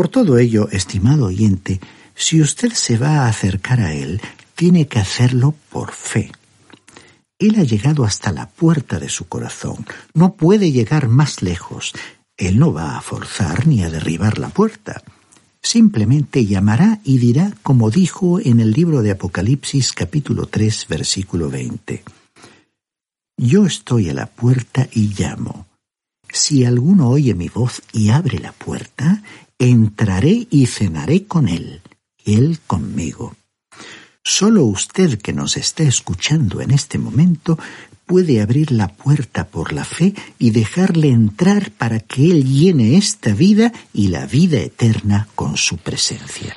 Por 0.00 0.08
todo 0.08 0.38
ello, 0.38 0.70
estimado 0.70 1.26
oyente, 1.26 1.78
si 2.14 2.40
usted 2.40 2.72
se 2.72 2.96
va 2.96 3.18
a 3.18 3.28
acercar 3.28 3.80
a 3.80 3.92
Él, 3.92 4.22
tiene 4.54 4.88
que 4.88 4.98
hacerlo 4.98 5.54
por 5.68 5.92
fe. 5.92 6.32
Él 7.38 7.56
ha 7.58 7.64
llegado 7.64 8.06
hasta 8.06 8.32
la 8.32 8.48
puerta 8.48 8.98
de 8.98 9.10
su 9.10 9.28
corazón, 9.28 9.84
no 10.14 10.36
puede 10.36 10.72
llegar 10.72 11.08
más 11.08 11.42
lejos. 11.42 11.92
Él 12.38 12.58
no 12.58 12.72
va 12.72 12.96
a 12.96 13.02
forzar 13.02 13.66
ni 13.66 13.82
a 13.82 13.90
derribar 13.90 14.38
la 14.38 14.48
puerta. 14.48 15.02
Simplemente 15.60 16.46
llamará 16.46 17.00
y 17.04 17.18
dirá 17.18 17.52
como 17.62 17.90
dijo 17.90 18.40
en 18.40 18.60
el 18.60 18.70
libro 18.70 19.02
de 19.02 19.10
Apocalipsis 19.10 19.92
capítulo 19.92 20.46
3 20.46 20.86
versículo 20.88 21.50
20. 21.50 22.02
Yo 23.36 23.66
estoy 23.66 24.08
a 24.08 24.14
la 24.14 24.28
puerta 24.28 24.88
y 24.94 25.08
llamo. 25.08 25.66
Si 26.32 26.64
alguno 26.64 27.08
oye 27.08 27.34
mi 27.34 27.48
voz 27.48 27.82
y 27.92 28.10
abre 28.10 28.38
la 28.38 28.52
puerta, 28.52 29.22
entraré 29.58 30.46
y 30.50 30.66
cenaré 30.66 31.24
con 31.26 31.48
él, 31.48 31.82
y 32.24 32.34
él 32.34 32.58
conmigo. 32.66 33.34
Solo 34.22 34.64
usted 34.64 35.18
que 35.18 35.32
nos 35.32 35.56
está 35.56 35.82
escuchando 35.82 36.60
en 36.60 36.70
este 36.70 36.98
momento 36.98 37.58
puede 38.10 38.40
abrir 38.40 38.72
la 38.72 38.88
puerta 38.88 39.46
por 39.46 39.72
la 39.72 39.84
fe 39.84 40.14
y 40.38 40.50
dejarle 40.50 41.10
entrar 41.10 41.70
para 41.70 42.00
que 42.00 42.30
Él 42.30 42.44
llene 42.44 42.96
esta 42.96 43.32
vida 43.32 43.72
y 43.92 44.08
la 44.08 44.26
vida 44.26 44.58
eterna 44.58 45.28
con 45.36 45.56
su 45.56 45.76
presencia. 45.76 46.56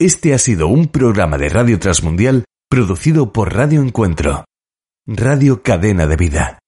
Este 0.00 0.34
ha 0.34 0.38
sido 0.38 0.66
un 0.66 0.88
programa 0.88 1.38
de 1.38 1.48
Radio 1.48 1.78
Transmundial 1.78 2.44
producido 2.68 3.32
por 3.32 3.54
Radio 3.54 3.82
Encuentro, 3.82 4.46
Radio 5.06 5.62
Cadena 5.62 6.08
de 6.08 6.16
Vida. 6.16 6.58